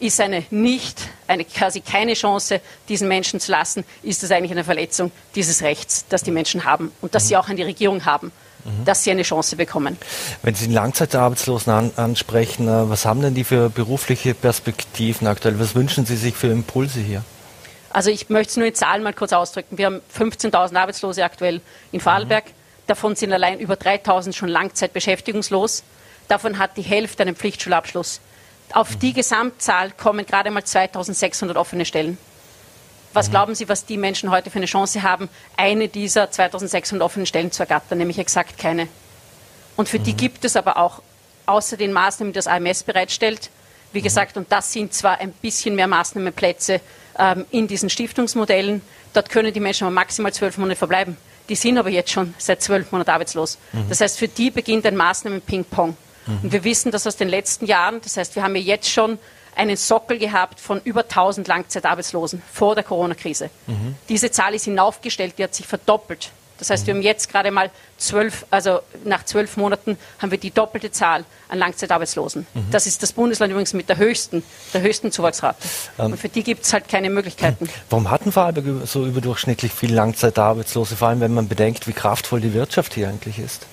ist 0.00 0.20
eine 0.20 0.44
nicht, 0.50 1.00
eine 1.28 1.44
quasi 1.44 1.80
keine 1.80 2.14
Chance, 2.14 2.60
diesen 2.88 3.08
Menschen 3.08 3.40
zu 3.40 3.52
lassen, 3.52 3.84
ist 4.02 4.22
das 4.22 4.30
eigentlich 4.30 4.52
eine 4.52 4.64
Verletzung 4.64 5.12
dieses 5.34 5.62
Rechts, 5.62 6.06
das 6.08 6.22
die 6.22 6.30
Menschen 6.30 6.64
haben 6.64 6.90
und 7.00 7.14
das 7.14 7.28
sie 7.28 7.36
auch 7.36 7.48
an 7.48 7.56
die 7.56 7.62
Regierung 7.62 8.04
haben, 8.04 8.32
mhm. 8.64 8.84
dass 8.84 9.04
sie 9.04 9.10
eine 9.10 9.22
Chance 9.22 9.56
bekommen. 9.56 9.98
Wenn 10.42 10.54
Sie 10.54 10.66
den 10.66 10.74
Langzeitarbeitslosen 10.74 11.72
an, 11.72 11.90
ansprechen, 11.96 12.66
äh, 12.66 12.88
was 12.88 13.04
haben 13.04 13.20
denn 13.20 13.34
die 13.34 13.44
für 13.44 13.68
berufliche 13.68 14.34
Perspektiven 14.34 15.26
aktuell? 15.26 15.60
Was 15.60 15.74
wünschen 15.74 16.06
Sie 16.06 16.16
sich 16.16 16.34
für 16.34 16.48
Impulse 16.48 17.00
hier? 17.00 17.22
Also 17.90 18.10
ich 18.10 18.28
möchte 18.28 18.50
es 18.50 18.56
nur 18.56 18.66
in 18.66 18.74
Zahlen 18.74 19.04
mal 19.04 19.12
kurz 19.12 19.32
ausdrücken. 19.32 19.78
Wir 19.78 19.86
haben 19.86 20.00
15.000 20.18 20.76
Arbeitslose 20.76 21.24
aktuell 21.24 21.60
in 21.92 22.00
Vorarlberg. 22.00 22.46
Mhm. 22.46 22.63
Davon 22.86 23.16
sind 23.16 23.32
allein 23.32 23.60
über 23.60 23.76
3000 23.76 24.34
schon 24.34 24.48
langzeitbeschäftigungslos. 24.48 25.84
Davon 26.28 26.58
hat 26.58 26.76
die 26.76 26.82
Hälfte 26.82 27.22
einen 27.22 27.36
Pflichtschulabschluss. 27.36 28.20
Auf 28.72 28.96
die 28.96 29.12
Gesamtzahl 29.12 29.90
kommen 29.90 30.26
gerade 30.26 30.50
mal 30.50 30.64
2600 30.64 31.56
offene 31.56 31.84
Stellen. 31.84 32.18
Was 33.12 33.28
mhm. 33.28 33.32
glauben 33.32 33.54
Sie, 33.54 33.68
was 33.68 33.86
die 33.86 33.96
Menschen 33.96 34.30
heute 34.30 34.50
für 34.50 34.56
eine 34.56 34.66
Chance 34.66 35.02
haben, 35.02 35.28
eine 35.56 35.88
dieser 35.88 36.30
2600 36.30 37.04
offenen 37.04 37.26
Stellen 37.26 37.52
zu 37.52 37.62
ergattern? 37.62 37.98
Nämlich 37.98 38.18
exakt 38.18 38.58
keine. 38.58 38.88
Und 39.76 39.88
für 39.88 39.98
mhm. 39.98 40.04
die 40.04 40.14
gibt 40.14 40.44
es 40.44 40.56
aber 40.56 40.76
auch 40.76 41.02
außer 41.46 41.76
den 41.76 41.92
Maßnahmen, 41.92 42.32
die 42.32 42.36
das 42.36 42.46
AMS 42.46 42.82
bereitstellt, 42.82 43.50
wie 43.92 44.00
mhm. 44.00 44.04
gesagt, 44.04 44.36
und 44.36 44.50
das 44.50 44.72
sind 44.72 44.92
zwar 44.92 45.20
ein 45.20 45.32
bisschen 45.32 45.74
mehr 45.74 45.86
Maßnahmenplätze 45.86 46.80
ähm, 47.18 47.46
in 47.50 47.68
diesen 47.68 47.90
Stiftungsmodellen, 47.90 48.82
dort 49.12 49.30
können 49.30 49.52
die 49.52 49.60
Menschen 49.60 49.84
aber 49.84 49.94
maximal 49.94 50.32
zwölf 50.32 50.58
Monate 50.58 50.76
verbleiben. 50.76 51.16
Die 51.48 51.54
sind 51.54 51.78
aber 51.78 51.90
jetzt 51.90 52.10
schon 52.10 52.34
seit 52.38 52.62
zwölf 52.62 52.90
Monaten 52.90 53.10
arbeitslos. 53.10 53.58
Mhm. 53.72 53.88
Das 53.88 54.00
heißt, 54.00 54.18
für 54.18 54.28
die 54.28 54.50
beginnt 54.50 54.86
ein 54.86 54.96
Maßnahmen-Ping-Pong. 54.96 55.96
Mhm. 56.26 56.38
Und 56.42 56.52
wir 56.52 56.64
wissen 56.64 56.90
das 56.90 57.06
aus 57.06 57.16
den 57.16 57.28
letzten 57.28 57.66
Jahren. 57.66 58.00
Das 58.02 58.16
heißt, 58.16 58.34
wir 58.34 58.42
haben 58.42 58.56
ja 58.56 58.62
jetzt 58.62 58.90
schon 58.90 59.18
einen 59.56 59.76
Sockel 59.76 60.18
gehabt 60.18 60.58
von 60.58 60.80
über 60.84 61.02
1000 61.02 61.46
Langzeitarbeitslosen 61.46 62.42
vor 62.52 62.74
der 62.74 62.84
Corona-Krise. 62.84 63.50
Mhm. 63.66 63.94
Diese 64.08 64.30
Zahl 64.30 64.54
ist 64.54 64.64
hinaufgestellt, 64.64 65.34
die 65.38 65.44
hat 65.44 65.54
sich 65.54 65.66
verdoppelt. 65.66 66.30
Das 66.58 66.70
heißt, 66.70 66.86
wir 66.86 66.94
haben 66.94 67.02
jetzt 67.02 67.30
gerade 67.30 67.50
mal 67.50 67.70
zwölf, 67.98 68.46
also 68.50 68.80
nach 69.04 69.24
zwölf 69.24 69.56
Monaten 69.56 69.98
haben 70.20 70.30
wir 70.30 70.38
die 70.38 70.50
doppelte 70.50 70.90
Zahl 70.90 71.24
an 71.48 71.58
Langzeitarbeitslosen. 71.58 72.46
Mhm. 72.54 72.66
Das 72.70 72.86
ist 72.86 73.02
das 73.02 73.12
Bundesland 73.12 73.50
übrigens 73.50 73.72
mit 73.72 73.88
der 73.88 73.96
höchsten, 73.96 74.42
der 74.72 74.82
höchsten 74.82 75.10
Zuwachsrate. 75.10 75.56
Ähm, 75.98 76.12
Und 76.12 76.18
für 76.18 76.28
die 76.28 76.42
gibt 76.42 76.64
es 76.64 76.72
halt 76.72 76.88
keine 76.88 77.10
Möglichkeiten. 77.10 77.68
Warum 77.90 78.10
hatten 78.10 78.32
Vorarlberg 78.32 78.86
so 78.86 79.04
überdurchschnittlich 79.04 79.72
viele 79.72 79.94
Langzeitarbeitslose, 79.94 80.96
vor 80.96 81.08
allem 81.08 81.20
wenn 81.20 81.34
man 81.34 81.48
bedenkt, 81.48 81.86
wie 81.88 81.92
kraftvoll 81.92 82.40
die 82.40 82.54
Wirtschaft 82.54 82.94
hier 82.94 83.08
eigentlich 83.08 83.38
ist? 83.38 83.66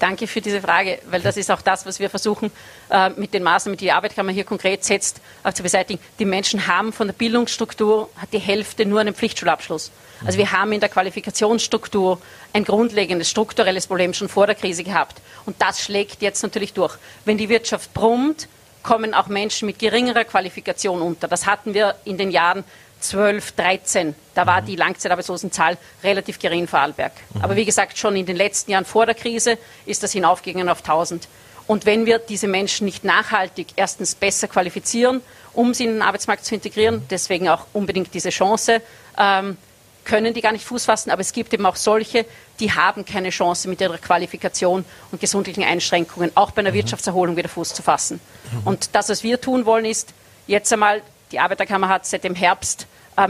Danke 0.00 0.26
für 0.26 0.40
diese 0.40 0.60
Frage, 0.60 0.98
weil 1.10 1.20
das 1.20 1.36
ist 1.36 1.50
auch 1.50 1.62
das, 1.62 1.86
was 1.86 2.00
wir 2.00 2.10
versuchen, 2.10 2.50
äh, 2.90 3.10
mit 3.10 3.32
den 3.32 3.44
Maßnahmen, 3.44 3.76
die 3.76 3.84
die 3.84 3.92
Arbeitskammer 3.92 4.32
hier 4.32 4.44
konkret 4.44 4.82
setzt, 4.82 5.20
zu 5.54 5.62
beseitigen. 5.62 6.00
Die 6.18 6.24
Menschen 6.24 6.66
haben 6.66 6.92
von 6.92 7.06
der 7.06 7.14
Bildungsstruktur 7.14 8.08
hat 8.16 8.32
die 8.32 8.38
Hälfte 8.38 8.86
nur 8.86 9.00
einen 9.00 9.14
Pflichtschulabschluss. 9.14 9.92
Also 10.24 10.38
wir 10.38 10.52
haben 10.52 10.72
in 10.72 10.80
der 10.80 10.88
Qualifikationsstruktur 10.88 12.20
ein 12.52 12.64
grundlegendes 12.64 13.30
strukturelles 13.30 13.86
Problem 13.86 14.12
schon 14.12 14.28
vor 14.28 14.46
der 14.46 14.54
Krise 14.54 14.84
gehabt. 14.84 15.20
Und 15.46 15.60
das 15.60 15.82
schlägt 15.82 16.20
jetzt 16.20 16.42
natürlich 16.42 16.72
durch. 16.72 16.96
Wenn 17.24 17.38
die 17.38 17.48
Wirtschaft 17.48 17.94
brummt, 17.94 18.48
kommen 18.82 19.14
auch 19.14 19.28
Menschen 19.28 19.66
mit 19.66 19.78
geringerer 19.78 20.24
Qualifikation 20.24 21.02
unter. 21.02 21.28
Das 21.28 21.46
hatten 21.46 21.74
wir 21.74 21.96
in 22.04 22.18
den 22.18 22.30
Jahren 22.30 22.64
12, 23.00 23.52
13. 23.52 24.14
Da 24.34 24.46
war 24.46 24.62
die 24.62 24.76
Langzeitarbeitslosenzahl 24.76 25.78
relativ 26.02 26.38
gering 26.38 26.60
in 26.60 26.68
Vorarlberg. 26.68 27.12
Mhm. 27.34 27.42
Aber 27.42 27.56
wie 27.56 27.64
gesagt, 27.64 27.98
schon 27.98 28.16
in 28.16 28.26
den 28.26 28.36
letzten 28.36 28.70
Jahren 28.70 28.84
vor 28.84 29.06
der 29.06 29.14
Krise 29.14 29.58
ist 29.86 30.02
das 30.02 30.12
hinaufgegangen 30.12 30.68
auf 30.68 30.80
1000. 30.80 31.28
Und 31.66 31.86
wenn 31.86 32.04
wir 32.04 32.18
diese 32.18 32.48
Menschen 32.48 32.84
nicht 32.84 33.04
nachhaltig 33.04 33.68
erstens 33.76 34.14
besser 34.14 34.48
qualifizieren, 34.48 35.20
um 35.52 35.72
sie 35.72 35.84
in 35.84 35.92
den 35.94 36.02
Arbeitsmarkt 36.02 36.44
zu 36.44 36.54
integrieren, 36.54 37.04
deswegen 37.10 37.48
auch 37.48 37.66
unbedingt 37.72 38.12
diese 38.12 38.30
Chance, 38.30 38.82
ähm, 39.16 39.56
können 40.04 40.34
die 40.34 40.40
gar 40.40 40.52
nicht 40.52 40.64
Fuß 40.64 40.86
fassen, 40.86 41.10
aber 41.10 41.20
es 41.20 41.32
gibt 41.32 41.52
eben 41.52 41.64
auch 41.66 41.76
solche, 41.76 42.26
die 42.58 42.72
haben 42.72 43.04
keine 43.04 43.30
Chance 43.30 43.68
mit 43.68 43.80
ihrer 43.80 43.98
Qualifikation 43.98 44.84
und 45.12 45.20
gesundheitlichen 45.20 45.68
Einschränkungen, 45.68 46.32
auch 46.34 46.50
bei 46.50 46.60
einer 46.60 46.70
mhm. 46.70 46.74
Wirtschaftserholung 46.74 47.36
wieder 47.36 47.48
Fuß 47.48 47.74
zu 47.74 47.82
fassen. 47.82 48.20
Mhm. 48.50 48.66
Und 48.66 48.94
das, 48.94 49.08
was 49.08 49.22
wir 49.22 49.40
tun 49.40 49.66
wollen, 49.66 49.84
ist 49.84 50.12
jetzt 50.46 50.72
einmal, 50.72 51.02
die 51.30 51.38
Arbeiterkammer 51.38 51.88
hat 51.88 52.06
seit 52.06 52.24
dem 52.24 52.34
Herbst 52.34 52.86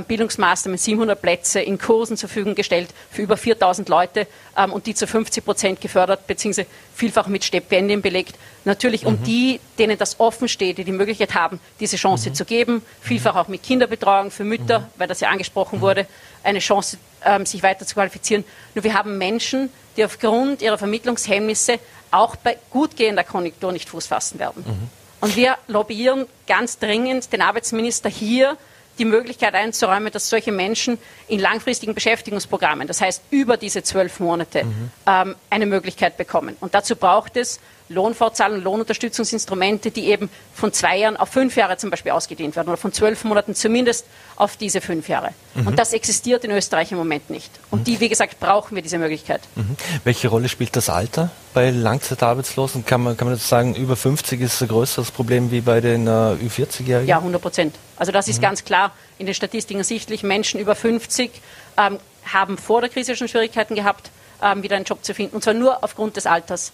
Bildungsmaßnahmen, 0.07 0.79
700 0.79 1.21
Plätze 1.21 1.61
in 1.61 1.79
Kursen 1.79 2.17
zur 2.17 2.29
Verfügung 2.29 2.55
gestellt 2.55 2.91
für 3.11 3.23
über 3.23 3.37
4000 3.37 3.89
Leute 3.89 4.27
ähm, 4.57 4.73
und 4.73 4.87
die 4.87 4.95
zu 4.95 5.07
50 5.07 5.45
Prozent 5.45 5.81
gefördert 5.81 6.27
bzw. 6.27 6.67
vielfach 6.95 7.27
mit 7.27 7.45
Stipendien 7.45 8.01
belegt. 8.01 8.37
Natürlich 8.65 9.05
um 9.05 9.15
mhm. 9.15 9.25
die, 9.25 9.61
denen 9.79 9.99
das 9.99 10.21
offen 10.21 10.49
steht, 10.49 10.79
die 10.79 10.85
die 10.85 10.93
Möglichkeit 10.93 11.35
haben, 11.35 11.61
diese 11.81 11.97
Chance 11.97 12.31
mhm. 12.31 12.35
zu 12.35 12.45
geben, 12.45 12.83
vielfach 13.01 13.35
auch 13.35 13.49
mit 13.49 13.63
Kinderbetreuung 13.63 14.31
für 14.31 14.45
Mütter, 14.45 14.81
mhm. 14.81 14.85
weil 14.97 15.09
das 15.09 15.21
ja 15.21 15.29
angesprochen 15.29 15.79
mhm. 15.79 15.83
wurde, 15.83 16.07
eine 16.45 16.61
Chance, 16.61 16.99
ähm, 17.25 17.45
sich 17.45 17.63
weiter 17.63 17.85
zu 17.87 17.95
qualifizieren. 17.95 18.45
Nur 18.75 18.85
wir 18.85 18.95
haben 18.95 19.19
Menschen, 19.19 19.71
die 19.97 20.05
aufgrund 20.05 20.63
ihrer 20.63 20.79
Vermittlungshemmnisse 20.79 21.81
auch 22.11 22.37
bei 22.37 22.59
gut 22.71 22.97
gehender 22.97 23.25
Konjunktur 23.25 23.73
nicht 23.73 23.89
Fuß 23.89 24.07
fassen 24.07 24.39
werden. 24.39 24.65
Mhm. 24.67 24.89
Und 25.21 25.37
wir 25.37 25.57
lobbyieren 25.67 26.27
ganz 26.47 26.79
dringend 26.79 27.33
den 27.33 27.43
Arbeitsminister 27.43 28.09
hier 28.09 28.57
die 29.01 29.07
Möglichkeit 29.07 29.55
einzuräumen, 29.55 30.13
dass 30.13 30.29
solche 30.29 30.53
Menschen 30.53 30.99
in 31.27 31.41
langfristigen 31.41 31.95
Beschäftigungsprogrammen, 31.95 32.87
das 32.87 33.01
heißt 33.01 33.23
über 33.31 33.57
diese 33.57 33.83
zwölf 33.83 34.21
Monate, 34.21 34.65
mhm. 34.65 34.91
ähm, 35.07 35.35
eine 35.49 35.67
Möglichkeit 35.67 36.17
bekommen. 36.17 36.57
Und 36.61 36.75
dazu 36.75 36.95
braucht 36.95 37.37
es 37.37 37.59
Lohnfortzahlung, 37.91 38.63
Lohnunterstützungsinstrumente, 38.63 39.91
die 39.91 40.07
eben 40.07 40.31
von 40.55 40.73
zwei 40.73 40.99
Jahren 40.99 41.17
auf 41.17 41.29
fünf 41.29 41.57
Jahre 41.57 41.77
zum 41.77 41.91
Beispiel 41.91 42.13
ausgedehnt 42.13 42.55
werden 42.57 42.69
oder 42.69 42.77
von 42.77 42.93
zwölf 42.93 43.25
Monaten 43.25 43.55
zumindest 43.55 44.07
auf 44.37 44.57
diese 44.57 44.81
fünf 44.81 45.09
Jahre. 45.09 45.31
Mhm. 45.55 45.67
Und 45.67 45.79
das 45.79 45.93
existiert 45.93 46.45
in 46.45 46.53
Österreich 46.53 46.93
im 46.93 46.99
Moment 46.99 47.31
nicht. 47.31 47.51
Und 47.71 47.81
mhm. 47.81 47.85
die, 47.85 48.01
wie 48.01 48.09
gesagt, 48.09 48.39
brauchen 48.39 48.77
wir 48.77 48.83
diese 48.83 48.99
Möglichkeit. 48.99 49.43
Mhm. 49.57 49.77
Welche 50.05 50.29
Rolle 50.29 50.49
spielt 50.49 50.77
das 50.77 50.89
Alter 50.89 51.31
bei 51.53 51.71
Langzeitarbeitslosen? 51.71 52.87
Kann 52.87 53.03
man, 53.03 53.17
kann 53.17 53.29
man 53.29 53.37
sagen, 53.37 53.75
über 53.75 53.97
50 53.97 54.41
ist 54.41 54.63
ein 54.63 54.69
größeres 54.69 55.11
Problem 55.11 55.51
wie 55.51 55.61
bei 55.61 55.81
den 55.81 56.07
äh, 56.07 56.11
Ü40-Jährigen? 56.11 57.09
Ja, 57.09 57.19
100 57.19 57.43
Prozent. 57.43 57.75
Also 57.97 58.13
das 58.13 58.29
ist 58.29 58.39
mhm. 58.39 58.43
ganz 58.43 58.65
klar 58.65 58.93
in 59.19 59.27
den 59.27 59.35
Statistiken 59.35 59.81
ersichtlich. 59.81 60.23
Menschen 60.23 60.61
über 60.61 60.77
50 60.77 61.33
ähm, 61.77 61.99
haben 62.33 62.57
vor 62.57 62.81
der 62.81 62.91
Krise 62.91 63.17
schon 63.17 63.27
Schwierigkeiten 63.27 63.75
gehabt, 63.75 64.11
ähm, 64.43 64.63
wieder 64.63 64.77
einen 64.77 64.85
Job 64.85 65.05
zu 65.05 65.13
finden. 65.13 65.35
Und 65.35 65.43
zwar 65.43 65.55
nur 65.55 65.83
aufgrund 65.83 66.17
des 66.17 66.27
Alters. 66.27 66.73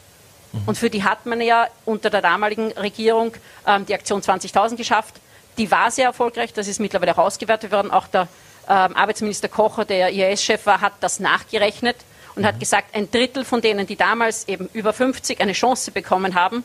Mhm. 0.52 0.62
Und 0.66 0.78
für 0.78 0.90
die 0.90 1.04
hat 1.04 1.26
man 1.26 1.40
ja 1.40 1.66
unter 1.84 2.10
der 2.10 2.22
damaligen 2.22 2.72
Regierung 2.72 3.32
ähm, 3.66 3.86
die 3.86 3.94
Aktion 3.94 4.20
20.000 4.20 4.76
geschafft. 4.76 5.16
Die 5.58 5.70
war 5.70 5.90
sehr 5.90 6.06
erfolgreich, 6.06 6.52
das 6.52 6.68
ist 6.68 6.80
mittlerweile 6.80 7.12
auch 7.12 7.24
ausgewertet 7.24 7.72
worden. 7.72 7.90
Auch 7.90 8.06
der 8.08 8.28
ähm, 8.68 8.96
Arbeitsminister 8.96 9.48
Kocher, 9.48 9.84
der 9.84 10.12
IAS-Chef 10.12 10.66
war, 10.66 10.80
hat 10.80 10.94
das 11.00 11.20
nachgerechnet 11.20 11.96
und 12.34 12.42
mhm. 12.42 12.46
hat 12.46 12.60
gesagt, 12.60 12.94
ein 12.94 13.10
Drittel 13.10 13.44
von 13.44 13.60
denen, 13.60 13.86
die 13.86 13.96
damals 13.96 14.48
eben 14.48 14.68
über 14.72 14.92
50 14.92 15.40
eine 15.40 15.52
Chance 15.52 15.90
bekommen 15.90 16.34
haben, 16.34 16.64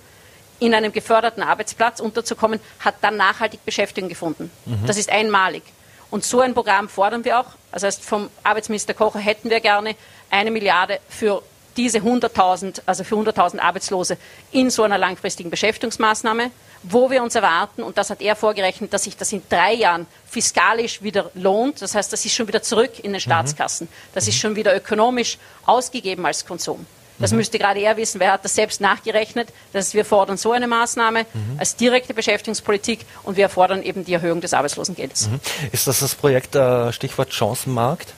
in 0.60 0.76
einem 0.76 0.92
geförderten 0.92 1.42
Arbeitsplatz 1.42 2.00
unterzukommen, 2.00 2.60
hat 2.80 2.96
dann 3.02 3.18
nachhaltig 3.18 3.66
Beschäftigung 3.66 4.10
gefunden. 4.10 4.52
Mhm. 4.66 4.86
Das 4.86 4.98
ist 4.98 5.10
einmalig. 5.10 5.64
Und 6.12 6.26
so 6.26 6.42
ein 6.42 6.54
Programm 6.54 6.90
fordern 6.90 7.24
wir 7.24 7.40
auch. 7.40 7.48
Das 7.72 7.84
heißt, 7.84 8.04
vom 8.04 8.30
Arbeitsminister 8.44 8.94
Kocher 8.94 9.20
hätten 9.20 9.50
wir 9.50 9.62
gerne 9.62 9.96
eine 10.30 10.52
Milliarde 10.52 11.00
für 11.10 11.42
diese 11.78 12.00
100.000, 12.00 12.82
also 12.86 13.04
für 13.04 13.16
100.000 13.16 13.60
Arbeitslose 13.60 14.18
in 14.52 14.70
so 14.70 14.84
einer 14.84 14.98
langfristigen 14.98 15.50
Beschäftigungsmaßnahme, 15.50 16.52
wo 16.84 17.10
wir 17.12 17.22
uns 17.22 17.36
erwarten, 17.36 17.84
und 17.84 17.98
das 17.98 18.10
hat 18.10 18.22
er 18.22 18.36
vorgerechnet, 18.36 18.94
dass 18.94 19.04
sich 19.04 19.16
das 19.16 19.32
in 19.32 19.42
drei 19.50 19.74
Jahren 19.74 20.08
fiskalisch 20.28 21.02
wieder 21.02 21.32
lohnt. 21.36 21.82
Das 21.82 21.96
heißt, 21.96 22.12
das 22.12 22.26
ist 22.26 22.34
schon 22.34 22.48
wieder 22.48 22.62
zurück 22.62 22.98
in 22.98 23.12
den 23.12 23.14
mhm. 23.14 23.20
Staatskassen. 23.20 23.88
Das 24.14 24.28
ist 24.28 24.38
schon 24.38 24.56
wieder 24.56 24.76
ökonomisch 24.76 25.38
ausgegeben 25.66 26.26
als 26.26 26.46
Konsum. 26.46 26.86
Das 27.20 27.32
mhm. 27.32 27.38
müsste 27.38 27.60
gerade 27.60 27.80
er 27.80 27.98
wissen, 27.98 28.20
wer 28.20 28.32
hat 28.32 28.44
das 28.44 28.56
selbst 28.56 28.82
nachgerechnet. 28.82 29.50
Das 29.74 29.86
heißt, 29.86 29.94
wir 29.94 30.06
fordern 30.06 30.38
so 30.38 30.52
eine 30.52 30.68
Maßnahme 30.68 31.26
mhm. 31.32 31.60
als 31.60 31.76
direkte 31.76 32.14
Beschäftigungspolitik 32.14 33.06
und 33.24 33.38
wir 33.38 33.48
fordern 33.48 33.84
eben 33.84 34.04
die 34.04 34.14
Erhöhung 34.14 34.42
des 34.42 34.54
Arbeitslosengelds. 34.54 35.30
Mhm. 35.30 35.40
Ist 35.72 35.88
das 35.88 36.00
das 36.00 36.16
Projekt 36.16 36.56
äh, 36.56 36.92
Stichwort 36.92 37.32
Chancenmarkt? 37.32 38.14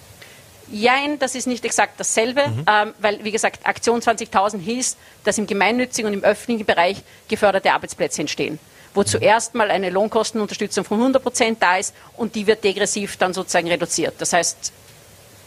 Jein, 0.71 1.19
das 1.19 1.35
ist 1.35 1.47
nicht 1.47 1.65
exakt 1.65 1.99
dasselbe, 1.99 2.47
mhm. 2.47 2.65
ähm, 2.67 2.93
weil, 2.99 3.23
wie 3.23 3.31
gesagt, 3.31 3.65
Aktion 3.65 4.01
20.000 4.01 4.59
hieß, 4.59 4.97
dass 5.23 5.37
im 5.37 5.47
gemeinnützigen 5.47 6.07
und 6.07 6.13
im 6.13 6.23
öffentlichen 6.23 6.65
Bereich 6.65 7.03
geförderte 7.27 7.71
Arbeitsplätze 7.71 8.21
entstehen 8.21 8.59
wo 8.93 9.03
zuerst 9.03 9.55
mal 9.55 9.71
eine 9.71 9.89
Lohnkostenunterstützung 9.89 10.83
von 10.83 10.99
100 10.99 11.23
Prozent 11.23 11.61
da 11.61 11.77
ist 11.77 11.95
und 12.15 12.35
die 12.35 12.47
wird 12.47 12.63
degressiv 12.63 13.17
dann 13.17 13.33
sozusagen 13.33 13.67
reduziert. 13.67 14.15
Das 14.19 14.33
heißt, 14.33 14.71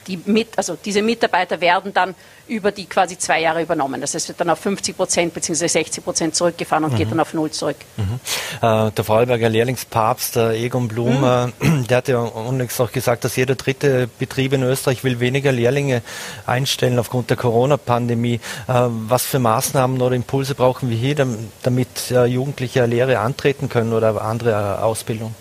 die 0.06 0.18
mit, 0.24 0.56
also 0.56 0.76
diese 0.82 1.02
Mitarbeiter 1.02 1.60
werden 1.60 1.92
dann 1.92 2.14
über 2.48 2.70
die 2.70 2.86
quasi 2.86 3.18
zwei 3.18 3.40
Jahre 3.40 3.62
übernommen. 3.62 4.00
Das 4.00 4.14
heißt, 4.14 4.28
wird 4.28 4.40
dann 4.40 4.50
auf 4.50 4.60
50 4.60 4.96
Prozent 4.96 5.34
bzw. 5.34 5.66
60 5.66 6.04
Prozent 6.04 6.34
zurückgefahren 6.36 6.84
und 6.84 6.92
mhm. 6.92 6.96
geht 6.96 7.10
dann 7.10 7.20
auf 7.20 7.34
Null 7.34 7.50
zurück. 7.50 7.76
Mhm. 7.96 8.20
Äh, 8.62 8.90
der 8.92 9.04
Vorarlberger 9.04 9.48
Lehrlingspapst, 9.48 10.36
der 10.36 10.50
Egon 10.50 10.88
Blum, 10.88 11.20
mhm. 11.20 11.52
äh, 11.60 11.86
der 11.88 11.96
hat 11.96 12.08
ja 12.08 12.18
unlängst 12.18 12.80
auch 12.80 12.92
gesagt, 12.92 13.24
dass 13.24 13.36
jeder 13.36 13.56
dritte 13.56 14.08
Betrieb 14.18 14.52
in 14.52 14.62
Österreich 14.62 15.02
will 15.02 15.18
weniger 15.20 15.52
Lehrlinge 15.52 16.02
einstellen 16.46 16.98
aufgrund 16.98 17.30
der 17.30 17.36
Corona-Pandemie. 17.36 18.34
Äh, 18.34 18.40
was 18.68 19.24
für 19.24 19.38
Maßnahmen 19.38 20.00
oder 20.00 20.14
Impulse 20.14 20.54
brauchen 20.54 20.88
wir 20.88 20.96
hier, 20.96 21.16
damit 21.62 22.10
äh, 22.10 22.26
Jugendliche 22.26 22.86
Lehre 22.86 23.18
antreten 23.18 23.68
können 23.68 23.92
oder 23.92 24.22
andere 24.22 24.50
äh, 24.50 24.82
Ausbildung? 24.82 25.34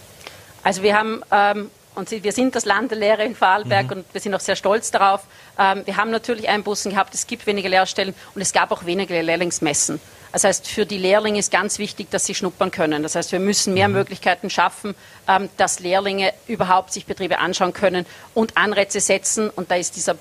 Also 0.64 0.82
wir 0.82 0.98
haben 0.98 1.22
ähm, 1.32 1.70
und 1.96 2.12
wir 2.12 2.32
sind 2.32 2.56
das 2.56 2.66
Land 2.66 2.92
der 2.92 2.98
Lehre 2.98 3.24
in 3.24 3.36
Vorarlberg 3.36 3.86
mhm. 3.86 3.92
und 3.92 4.06
wir 4.14 4.22
sind 4.22 4.34
auch 4.36 4.40
sehr 4.40 4.56
stolz 4.56 4.92
darauf. 4.92 5.22
Ähm, 5.58 5.84
wir 5.86 5.98
haben 5.98 6.12
natürlich 6.12 6.48
Einbußen 6.50 6.92
gehabt, 6.92 7.14
es 7.14 7.28
gibt 7.28 7.48
weniger 7.48 7.70
Lehrstellen 7.70 8.14
und 8.34 8.42
es 8.42 8.54
gab 8.54 8.72
auch 8.72 8.86
weniger 8.86 9.22
Lehrlingsmessen. 9.22 10.00
Das 10.32 10.44
heißt, 10.44 10.68
für 10.68 10.86
die 10.86 10.98
Lehrlinge 10.98 11.40
ist 11.40 11.50
ganz 11.50 11.80
wichtig, 11.80 12.12
dass 12.12 12.26
sie 12.26 12.36
schnuppern 12.36 12.70
können. 12.70 13.04
Das 13.04 13.16
heißt, 13.16 13.32
wir 13.32 13.40
müssen 13.40 13.74
mehr 13.74 13.88
mhm. 13.88 13.94
Möglichkeiten 13.96 14.50
schaffen, 14.50 14.94
ähm, 15.30 15.50
dass 15.56 15.80
Lehrlinge 15.80 16.34
überhaupt 16.48 16.92
sich 16.92 17.06
Betriebe 17.06 17.40
anschauen 17.40 17.72
können 17.72 18.06
und 18.34 18.58
Anreize 18.58 19.00
setzen. 19.00 19.50
Und 19.50 19.72
da 19.72 19.76
ist 19.76 19.96
dieser 19.96 20.18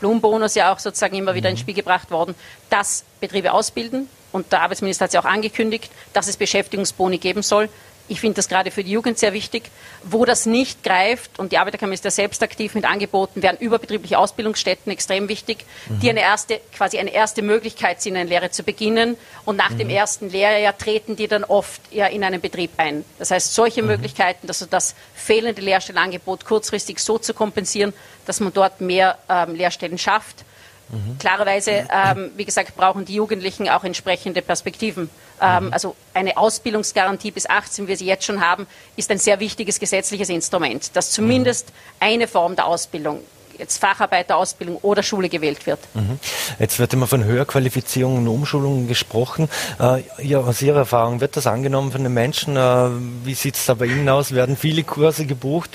Blumenbonus 0.00 0.54
ja 0.54 0.72
auch 0.72 0.78
sozusagen 0.78 1.14
immer 1.14 1.34
wieder 1.34 1.50
ins 1.50 1.58
mhm. 1.58 1.64
Spiel 1.64 1.74
gebracht 1.74 2.10
worden, 2.10 2.34
dass 2.70 3.04
Betriebe 3.20 3.52
ausbilden. 3.52 4.08
Und 4.32 4.50
der 4.50 4.62
Arbeitsminister 4.62 5.04
hat 5.04 5.10
es 5.10 5.14
ja 5.14 5.20
auch 5.20 5.26
angekündigt, 5.26 5.90
dass 6.14 6.28
es 6.28 6.38
Beschäftigungsboni 6.38 7.18
geben 7.18 7.42
soll. 7.42 7.68
Ich 8.10 8.20
finde 8.20 8.34
das 8.34 8.48
gerade 8.48 8.72
für 8.72 8.82
die 8.82 8.90
Jugend 8.90 9.20
sehr 9.20 9.32
wichtig. 9.32 9.70
Wo 10.02 10.24
das 10.24 10.44
nicht 10.44 10.82
greift, 10.82 11.38
und 11.38 11.52
die 11.52 11.58
Arbeiterkammer 11.58 11.92
ist 11.92 12.04
ja 12.04 12.10
selbst 12.10 12.42
aktiv 12.42 12.74
mit 12.74 12.84
Angeboten, 12.84 13.40
wären 13.40 13.56
überbetriebliche 13.56 14.18
Ausbildungsstätten 14.18 14.90
extrem 14.90 15.28
wichtig, 15.28 15.64
mhm. 15.88 16.00
die 16.00 16.10
eine 16.10 16.20
erste, 16.20 16.60
quasi 16.76 16.98
eine 16.98 17.12
erste 17.12 17.40
Möglichkeit 17.42 18.02
sind, 18.02 18.16
eine 18.16 18.28
Lehre 18.28 18.50
zu 18.50 18.64
beginnen. 18.64 19.16
Und 19.44 19.56
nach 19.56 19.70
mhm. 19.70 19.78
dem 19.78 19.90
ersten 19.90 20.28
Lehrjahr 20.28 20.76
treten 20.76 21.14
die 21.14 21.28
dann 21.28 21.44
oft 21.44 21.80
ja 21.92 22.08
in 22.08 22.24
einen 22.24 22.40
Betrieb 22.40 22.72
ein. 22.78 23.04
Das 23.20 23.30
heißt, 23.30 23.54
solche 23.54 23.82
mhm. 23.82 23.88
Möglichkeiten, 23.88 24.48
also 24.48 24.66
das 24.66 24.96
fehlende 25.14 25.62
Lehrstellenangebot 25.62 26.44
kurzfristig 26.44 26.98
so 26.98 27.16
zu 27.18 27.32
kompensieren, 27.32 27.92
dass 28.26 28.40
man 28.40 28.52
dort 28.52 28.80
mehr 28.80 29.18
ähm, 29.28 29.54
Lehrstellen 29.54 29.98
schafft 29.98 30.44
Mhm. 30.90 31.18
Klarerweise, 31.18 31.86
ähm, 31.90 32.30
wie 32.36 32.44
gesagt, 32.44 32.76
brauchen 32.76 33.04
die 33.04 33.14
Jugendlichen 33.14 33.68
auch 33.68 33.84
entsprechende 33.84 34.42
Perspektiven. 34.42 35.10
Ähm, 35.40 35.66
mhm. 35.66 35.72
Also 35.72 35.96
eine 36.14 36.36
Ausbildungsgarantie 36.36 37.30
bis 37.30 37.48
18, 37.48 37.84
wie 37.84 37.88
wir 37.90 37.96
sie 37.96 38.06
jetzt 38.06 38.24
schon 38.24 38.40
haben, 38.40 38.66
ist 38.96 39.10
ein 39.10 39.18
sehr 39.18 39.40
wichtiges 39.40 39.78
gesetzliches 39.78 40.28
Instrument, 40.28 40.94
dass 40.96 41.10
zumindest 41.10 41.68
mhm. 41.68 41.74
eine 42.00 42.28
Form 42.28 42.56
der 42.56 42.66
Ausbildung 42.66 43.20
jetzt 43.60 43.78
Facharbeiterausbildung 43.78 44.78
oder 44.78 45.02
Schule 45.02 45.28
gewählt 45.28 45.66
wird. 45.66 45.78
Mhm. 45.94 46.18
Jetzt 46.58 46.78
wird 46.78 46.92
immer 46.92 47.06
von 47.06 47.22
Höherqualifizierung 47.22 48.16
und 48.16 48.26
Umschulungen 48.26 48.88
gesprochen. 48.88 49.48
Äh, 49.78 50.02
ja, 50.22 50.40
aus 50.40 50.60
Ihrer 50.62 50.78
Erfahrung, 50.78 51.20
wird 51.20 51.36
das 51.36 51.46
angenommen 51.46 51.92
von 51.92 52.02
den 52.02 52.14
Menschen? 52.14 52.56
Äh, 52.56 52.88
wie 53.24 53.34
sieht 53.34 53.54
es 53.56 53.66
da 53.66 53.74
bei 53.74 53.86
Ihnen 53.86 54.08
aus? 54.08 54.34
Werden 54.34 54.56
viele 54.56 54.82
Kurse 54.82 55.26
gebucht? 55.26 55.70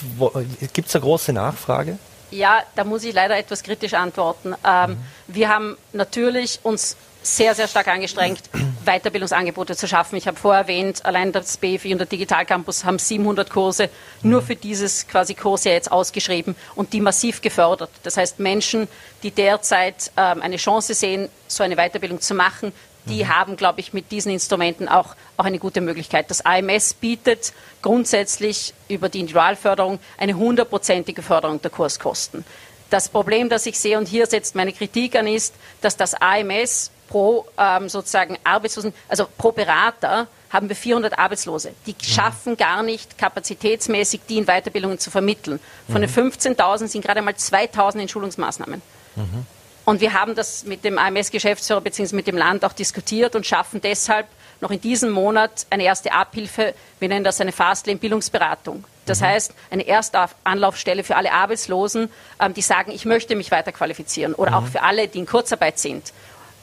Gibt 0.74 0.90
es 0.90 0.96
eine 0.96 1.04
große 1.04 1.32
Nachfrage? 1.32 1.98
Ja, 2.36 2.64
da 2.76 2.84
muss 2.84 3.06
ich 3.06 3.14
leider 3.14 3.38
etwas 3.38 3.64
kritisch 3.64 3.94
antworten. 3.94 4.56
Ähm, 4.66 4.92
mhm. 4.92 4.98
Wir 5.28 5.50
haben 5.50 5.78
natürlich 5.94 6.60
uns 6.64 6.98
sehr, 7.24 7.56
sehr 7.56 7.68
stark 7.68 7.88
angestrengt, 7.88 8.42
Weiterbildungsangebote 8.86 9.76
zu 9.76 9.88
schaffen. 9.88 10.18
Ich 10.18 10.28
habe 10.28 10.38
vorher 10.38 10.64
erwähnt, 10.64 11.06
allein 11.06 11.32
das 11.32 11.58
BFI 11.58 11.94
und 11.94 12.00
der 12.00 12.08
Digitalcampus 12.08 12.84
haben 12.84 13.00
700 13.00 13.50
Kurse 13.50 13.90
nur 14.22 14.42
für 14.42 14.56
dieses 14.56 15.08
quasi 15.08 15.34
Kurs 15.34 15.64
ja 15.64 15.72
jetzt 15.72 15.92
ausgeschrieben 15.92 16.56
und 16.76 16.94
die 16.94 17.02
massiv 17.02 17.42
gefördert. 17.42 17.90
Das 18.04 18.18
heißt, 18.18 18.40
Menschen, 18.40 18.88
die 19.24 19.32
derzeit 19.32 20.12
ähm, 20.18 20.42
eine 20.42 20.58
Chance 20.58 20.94
sehen, 20.94 21.30
so 21.48 21.64
eine 21.64 21.78
Weiterbildung 21.78 22.22
zu 22.22 22.36
machen, 22.36 22.74
die 23.06 23.24
mhm. 23.24 23.30
haben, 23.30 23.56
glaube 23.56 23.80
ich, 23.80 23.94
mit 23.94 24.12
diesen 24.12 24.32
Instrumenten 24.32 24.88
auch, 24.88 25.16
auch 25.38 25.46
eine 25.46 25.60
gute 25.60 25.82
Möglichkeit. 25.82 26.30
Das 26.30 26.46
AMS 26.46 26.94
bietet 26.94 27.54
grundsätzlich 27.82 28.74
über 28.88 29.10
die 29.10 29.20
Individualförderung 29.20 30.00
eine 30.18 30.36
hundertprozentige 30.36 31.22
Förderung 31.22 31.62
der 31.62 31.72
Kurskosten. 31.72 32.46
Das 32.90 33.10
Problem, 33.10 33.50
das 33.50 33.66
ich 33.66 33.80
sehe, 33.80 33.98
und 33.98 34.08
hier 34.08 34.28
setzt 34.28 34.56
meine 34.56 34.72
Kritik 34.72 35.16
an, 35.16 35.28
ist, 35.28 35.56
dass 35.82 35.98
das 35.98 36.14
AMS 36.14 36.92
pro 37.08 37.46
ähm, 37.58 37.90
sozusagen 37.90 38.38
Arbeitslosen, 38.44 38.94
also 39.08 39.28
pro 39.38 39.52
Berater 39.52 40.28
haben 40.50 40.70
wir 40.70 40.76
400 40.76 41.18
Arbeitslose. 41.18 41.74
Die 41.86 41.92
mhm. 41.92 42.04
schaffen 42.04 42.58
gar 42.58 42.84
nicht 42.84 43.18
kapazitätsmäßig, 43.18 44.22
die 44.30 44.38
in 44.38 44.46
Weiterbildungen 44.46 45.00
zu 45.00 45.12
vermitteln. 45.12 45.60
Von 45.88 46.02
mhm. 46.02 46.08
den 46.08 46.32
15.000 46.32 46.88
sind 46.88 47.04
gerade 47.04 47.22
mal 47.22 47.34
2.000 47.34 48.00
in 48.00 48.08
Schulungsmaßnahmen. 48.08 48.82
Mhm. 49.16 49.46
Und 49.86 50.02
wir 50.02 50.14
haben 50.14 50.36
das 50.36 50.66
mit 50.66 50.84
dem 50.84 50.98
AMS-Geschäftsführer 50.98 51.82
bzw. 51.82 52.16
mit 52.16 52.28
dem 52.28 52.38
Land 52.38 52.66
auch 52.66 52.74
diskutiert 52.74 53.36
und 53.36 53.46
schaffen 53.46 53.82
deshalb 53.82 54.28
noch 54.62 54.72
in 54.72 54.82
diesem 54.82 55.12
Monat 55.12 55.68
eine 55.70 55.84
erste 55.84 56.12
Abhilfe. 56.12 56.74
Wir 57.00 57.08
nennen 57.08 57.24
das 57.24 57.40
eine 57.40 57.52
Fastlane-Bildungsberatung. 57.52 58.84
Das 59.06 59.22
mhm. 59.22 59.26
heißt, 59.26 59.54
eine 59.70 59.84
erste 59.84 60.26
Anlaufstelle 60.44 61.04
für 61.04 61.16
alle 61.16 61.32
Arbeitslosen, 61.32 62.10
ähm, 62.40 62.54
die 62.54 62.62
sagen, 62.62 62.92
ich 62.92 63.06
möchte 63.06 63.36
mich 63.36 63.52
weiter 63.52 63.72
qualifizieren. 63.72 64.34
Oder 64.34 64.52
mhm. 64.52 64.58
auch 64.58 64.68
für 64.68 64.82
alle, 64.82 65.08
die 65.08 65.20
in 65.20 65.28
Kurzarbeit 65.28 65.78
sind. 65.78 66.14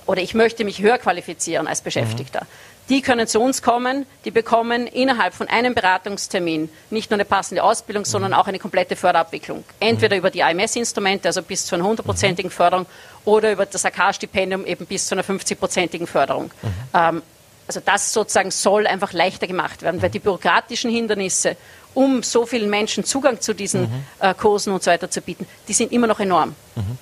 Oder 0.07 0.21
ich 0.21 0.35
möchte 0.35 0.65
mich 0.65 0.83
höher 0.83 0.99
qualifizieren 0.99 1.69
als 1.69 1.81
Beschäftigter. 1.81 2.47
Mhm. 2.93 2.97
Die 2.97 3.03
können 3.03 3.27
zu 3.27 3.41
uns 3.41 3.63
kommen, 3.63 4.07
die 4.25 4.31
bekommen 4.31 4.87
innerhalb 4.87 5.35
von 5.35 5.49
einem 5.49 5.75
Beratungstermin 5.75 6.69
nicht 6.91 7.11
nur 7.11 7.17
eine 7.17 7.25
passende 7.25 7.63
Ausbildung, 7.63 8.05
sondern 8.05 8.35
auch 8.35 8.47
eine 8.47 8.59
komplette 8.59 8.97
Förderabwicklung. 8.97 9.65
Entweder 9.81 10.17
über 10.17 10.31
die 10.31 10.43
AMS-Instrumente, 10.43 11.29
also 11.29 11.43
bis 11.43 11.67
zu 11.67 11.75
einer 11.75 11.85
hundertprozentigen 11.85 12.51
Förderung, 12.51 12.87
oder 13.25 13.53
über 13.53 13.67
das 13.67 13.85
AK-Stipendium 13.85 14.67
eben 14.67 14.85
bis 14.85 15.07
zu 15.07 15.15
einer 15.15 15.23
50-prozentigen 15.23 16.07
Förderung. 16.07 16.51
Mhm. 16.63 16.69
Ähm, 16.93 17.23
also 17.67 17.81
das 17.85 18.13
sozusagen 18.13 18.51
soll 18.51 18.87
einfach 18.87 19.13
leichter 19.13 19.47
gemacht 19.47 19.83
werden, 19.83 20.03
weil 20.03 20.11
die 20.11 20.19
bürokratischen 20.19 20.91
Hindernisse 20.91 21.57
um 21.95 22.23
so 22.23 22.47
vielen 22.47 22.71
Menschen 22.71 23.05
Zugang 23.05 23.41
zu 23.41 23.55
diesen 23.55 23.83
mhm. 23.83 24.05
äh, 24.21 24.35
Kursen 24.35 24.73
und 24.73 24.83
so 24.83 24.91
weiter 24.91 25.11
zu 25.11 25.21
bieten, 25.21 25.47
die 25.69 25.73
sind 25.73 25.93
immer 25.93 26.07
noch 26.07 26.21
enorm. 26.21 26.55
Mhm. 26.75 26.99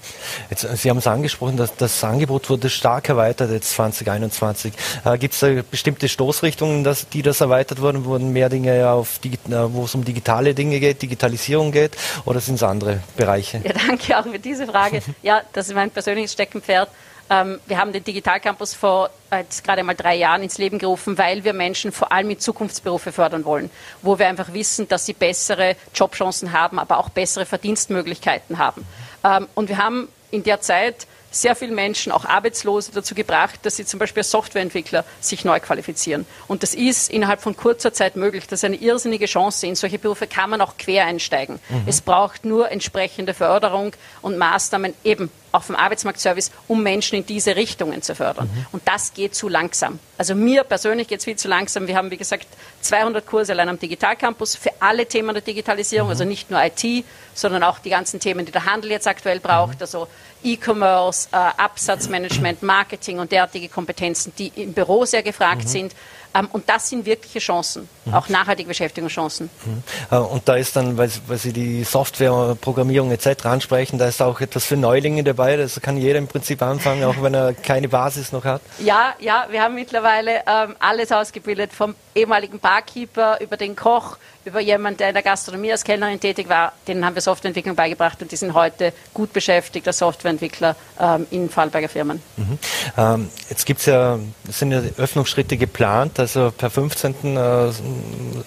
Jetzt, 0.51 0.67
Sie 0.79 0.91
haben 0.91 0.99
es 0.99 1.07
angesprochen, 1.07 1.57
dass 1.57 1.77
das 1.77 2.03
Angebot 2.03 2.51
wurde 2.51 2.69
stark 2.69 3.09
erweitert 3.09 3.51
jetzt 3.51 3.71
2021. 3.71 4.73
Äh, 5.05 5.19
Gibt 5.19 5.35
es 5.35 5.41
da 5.41 5.49
bestimmte 5.71 6.09
Stoßrichtungen, 6.09 6.83
dass, 6.83 7.09
die 7.09 7.23
das 7.23 7.41
erweitert 7.41 7.81
wurden? 7.81 8.05
Wurden 8.05 8.33
mehr 8.33 8.49
Dinge 8.49 8.91
auf, 8.91 9.21
äh, 9.25 9.31
wo 9.49 9.85
es 9.85 9.95
um 9.95 10.05
digitale 10.05 10.55
Dinge 10.55 10.81
geht, 10.81 11.03
Digitalisierung 11.03 11.71
geht, 11.71 11.97
oder 12.25 12.41
sind 12.41 12.57
es 12.57 12.63
andere 12.63 13.01
Bereiche? 13.17 13.61
Ja, 13.65 13.73
danke 13.87 14.19
auch 14.19 14.25
für 14.25 14.39
diese 14.39 14.67
Frage. 14.67 15.03
ja, 15.23 15.43
das 15.53 15.69
ist 15.69 15.75
mein 15.75 15.91
persönliches 15.91 16.33
Steckenpferd. 16.33 16.89
Ähm, 17.31 17.61
wir 17.67 17.79
haben 17.79 17.93
den 17.93 18.03
Digitalcampus 18.03 18.75
vor 18.75 19.11
jetzt 19.31 19.63
gerade 19.63 19.85
mal 19.85 19.95
drei 19.95 20.17
Jahren 20.17 20.43
ins 20.43 20.59
Leben 20.59 20.79
gerufen, 20.79 21.17
weil 21.17 21.45
wir 21.45 21.53
Menschen 21.53 21.93
vor 21.93 22.11
allem 22.11 22.31
in 22.31 22.41
Zukunftsberufe 22.41 23.13
fördern 23.13 23.45
wollen, 23.45 23.71
wo 24.03 24.19
wir 24.19 24.27
einfach 24.27 24.53
wissen, 24.53 24.89
dass 24.89 25.07
sie 25.07 25.13
bessere 25.13 25.77
Jobchancen 25.95 26.53
haben, 26.53 26.81
aber 26.81 26.99
auch 26.99 27.09
bessere 27.09 27.47
Verdienstmöglichkeiten 27.47 28.59
haben. 28.59 28.85
Ähm, 29.23 29.47
und 29.55 29.69
wir 29.69 29.79
haben 29.79 30.09
in 30.33 30.43
der 30.43 30.61
Zeit 30.61 31.07
sehr 31.31 31.55
viele 31.55 31.73
Menschen, 31.73 32.13
auch 32.13 32.25
Arbeitslose, 32.25 32.93
dazu 32.93 33.15
gebracht, 33.15 33.61
dass 33.63 33.77
sie 33.77 33.85
zum 33.85 33.99
Beispiel 33.99 34.21
als 34.21 34.31
Softwareentwickler 34.31 35.05
sich 35.21 35.45
neu 35.45 35.61
qualifizieren. 35.61 36.27
Und 36.49 36.63
das 36.63 36.75
ist 36.75 37.11
innerhalb 37.11 37.41
von 37.41 37.57
kurzer 37.57 37.93
Zeit 37.93 38.17
möglich. 38.17 38.47
Das 38.47 38.61
ist 38.61 38.65
eine 38.65 38.77
irrsinnige 38.77 39.27
Chance. 39.27 39.67
In 39.67 39.75
solche 39.75 39.99
Berufe 39.99 40.27
kann 40.27 40.51
man 40.51 40.61
auch 40.61 40.77
quer 40.77 41.07
einsteigen. 41.07 41.61
Mhm. 41.69 41.85
Es 41.87 42.01
braucht 42.01 42.45
nur 42.45 42.71
entsprechende 42.71 43.35
Förderung 43.35 43.93
und 44.23 44.39
Maßnahmen 44.39 44.95
eben 45.05 45.31
auch 45.53 45.63
vom 45.63 45.75
Arbeitsmarktservice, 45.75 46.51
um 46.69 46.83
Menschen 46.83 47.17
in 47.17 47.27
diese 47.27 47.57
Richtungen 47.57 48.03
zu 48.03 48.15
fördern. 48.15 48.49
Mhm. 48.53 48.67
Und 48.73 48.83
das 48.87 49.15
geht 49.15 49.35
zu 49.35 49.49
langsam. 49.49 49.99
Also 50.17 50.35
mir 50.35 50.65
persönlich 50.65 51.09
geht 51.09 51.19
es 51.19 51.25
viel 51.25 51.37
zu 51.37 51.49
langsam. 51.49 51.89
Wir 51.89 51.97
haben, 51.97 52.11
wie 52.11 52.17
gesagt, 52.17 52.47
200 52.83 53.27
Kurse 53.27 53.53
allein 53.53 53.69
am 53.69 53.79
Digitalcampus 53.79 54.55
für 54.55 54.71
alle 54.81 55.07
Themen 55.07 55.35
der 55.35 55.43
Digitalisierung, 55.43 56.09
mhm. 56.09 56.13
also 56.13 56.25
nicht 56.25 56.51
nur 56.51 56.63
IT, 56.63 57.05
sondern 57.35 57.63
auch 57.63 57.79
die 57.79 57.91
ganzen 57.91 58.21
Themen, 58.21 58.47
die 58.47 58.53
der 58.53 58.67
Handel 58.67 58.91
jetzt 58.91 59.09
aktuell 59.09 59.41
braucht, 59.41 59.77
mhm. 59.77 59.83
also 59.83 60.09
E-Commerce, 60.43 61.29
äh, 61.33 61.37
Absatzmanagement, 61.37 62.63
Marketing 62.63 63.19
und 63.19 63.33
derartige 63.33 63.69
Kompetenzen, 63.69 64.33
die 64.39 64.49
im 64.57 64.73
Büro 64.73 65.05
sehr 65.05 65.23
gefragt 65.23 65.65
mhm. 65.65 65.69
sind. 65.69 65.95
Ähm, 66.35 66.49
und 66.53 66.69
das 66.69 66.89
sind 66.89 67.07
wirkliche 67.07 67.41
Chancen, 67.41 67.89
mhm. 68.05 68.15
auch 68.15 68.29
nachhaltige 68.29 68.69
Beschäftigungschancen. 68.69 69.51
Mhm. 69.65 69.83
Äh, 70.11 70.17
und 70.17 70.49
da 70.49 70.55
ist 70.57 70.77
dann, 70.77 70.97
weil, 70.97 71.11
weil 71.27 71.39
Sie 71.39 71.53
die 71.53 71.83
Softwareprogrammierung 71.83 73.11
etc. 73.11 73.47
ansprechen, 73.47 73.99
da 73.99 74.07
ist 74.07 74.23
auch 74.23 74.41
etwas 74.41 74.65
für 74.65 74.77
Neulinge 74.77 75.25
dabei. 75.25 75.57
Das 75.57 75.81
kann 75.81 75.97
jeder 75.97 76.19
im 76.19 76.29
Prinzip 76.29 76.63
anfangen, 76.63 77.05
auch 77.05 77.21
wenn 77.23 77.35
er 77.35 77.53
keine 77.63 77.89
Basis 77.89 78.33
noch 78.33 78.45
hat. 78.45 78.63
Ja, 78.79 79.15
ja, 79.19 79.47
wir 79.51 79.63
haben 79.63 79.75
mittlerweile 79.75 80.43
ähm, 80.47 80.77
alles 80.79 81.11
ausgebildet, 81.11 81.73
vom 81.73 81.95
ehemaligen 82.15 82.61
Barkeeper 82.61 83.41
über 83.41 83.57
den 83.57 83.75
Koch, 83.75 84.17
über 84.45 84.61
jemanden, 84.61 84.99
der 84.99 85.09
in 85.09 85.15
der 85.15 85.23
Gastronomie 85.23 85.73
als 85.73 85.85
Kellnerin 85.85 86.21
tätig 86.21 86.49
war. 86.49 86.73
Denen 86.89 87.05
haben 87.05 87.15
wir 87.15 87.23
Softwareentwicklung 87.23 87.77
beigebracht 87.77 88.21
und 88.23 88.33
die 88.33 88.37
sind 88.37 88.55
heute 88.55 88.93
gut 89.13 89.33
beschäftigt 89.33 89.87
als 89.87 89.99
Softwareentwickler 89.99 90.77
ähm, 90.99 91.27
in 91.31 91.51
Vorarlberger 91.51 91.89
Firmen. 91.89 92.23
Mhm. 92.37 92.59
Ähm, 92.97 93.31
jetzt 93.49 93.67
gibt's 93.67 93.87
ja, 93.87 94.19
sind 94.49 94.73
ja 94.73 94.83
Öffnungsschritte 94.97 95.57
geplant, 95.57 96.19
also 96.19 96.53
per 96.57 96.71
15. 96.71 97.37
Äh, 97.37 97.73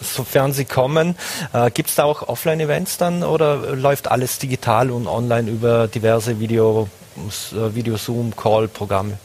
sofern 0.02 0.54
sie 0.54 0.66
kommen. 0.66 1.16
Äh, 1.54 1.72
Gibt 1.72 1.90
es 1.90 1.96
da 1.96 2.04
auch 2.04 2.28
Offline-Events 2.28 2.98
dann 2.98 3.24
oder 3.24 3.76
läuft 3.76 4.10
alles 4.10 4.40
digital 4.40 4.92
und 4.92 5.08
online 5.08 5.50
über 5.50 5.88
diverse 5.88 6.40
Video, 6.40 6.88
äh, 7.18 7.76
Video-Zoom-Call-Programme? 7.76 9.18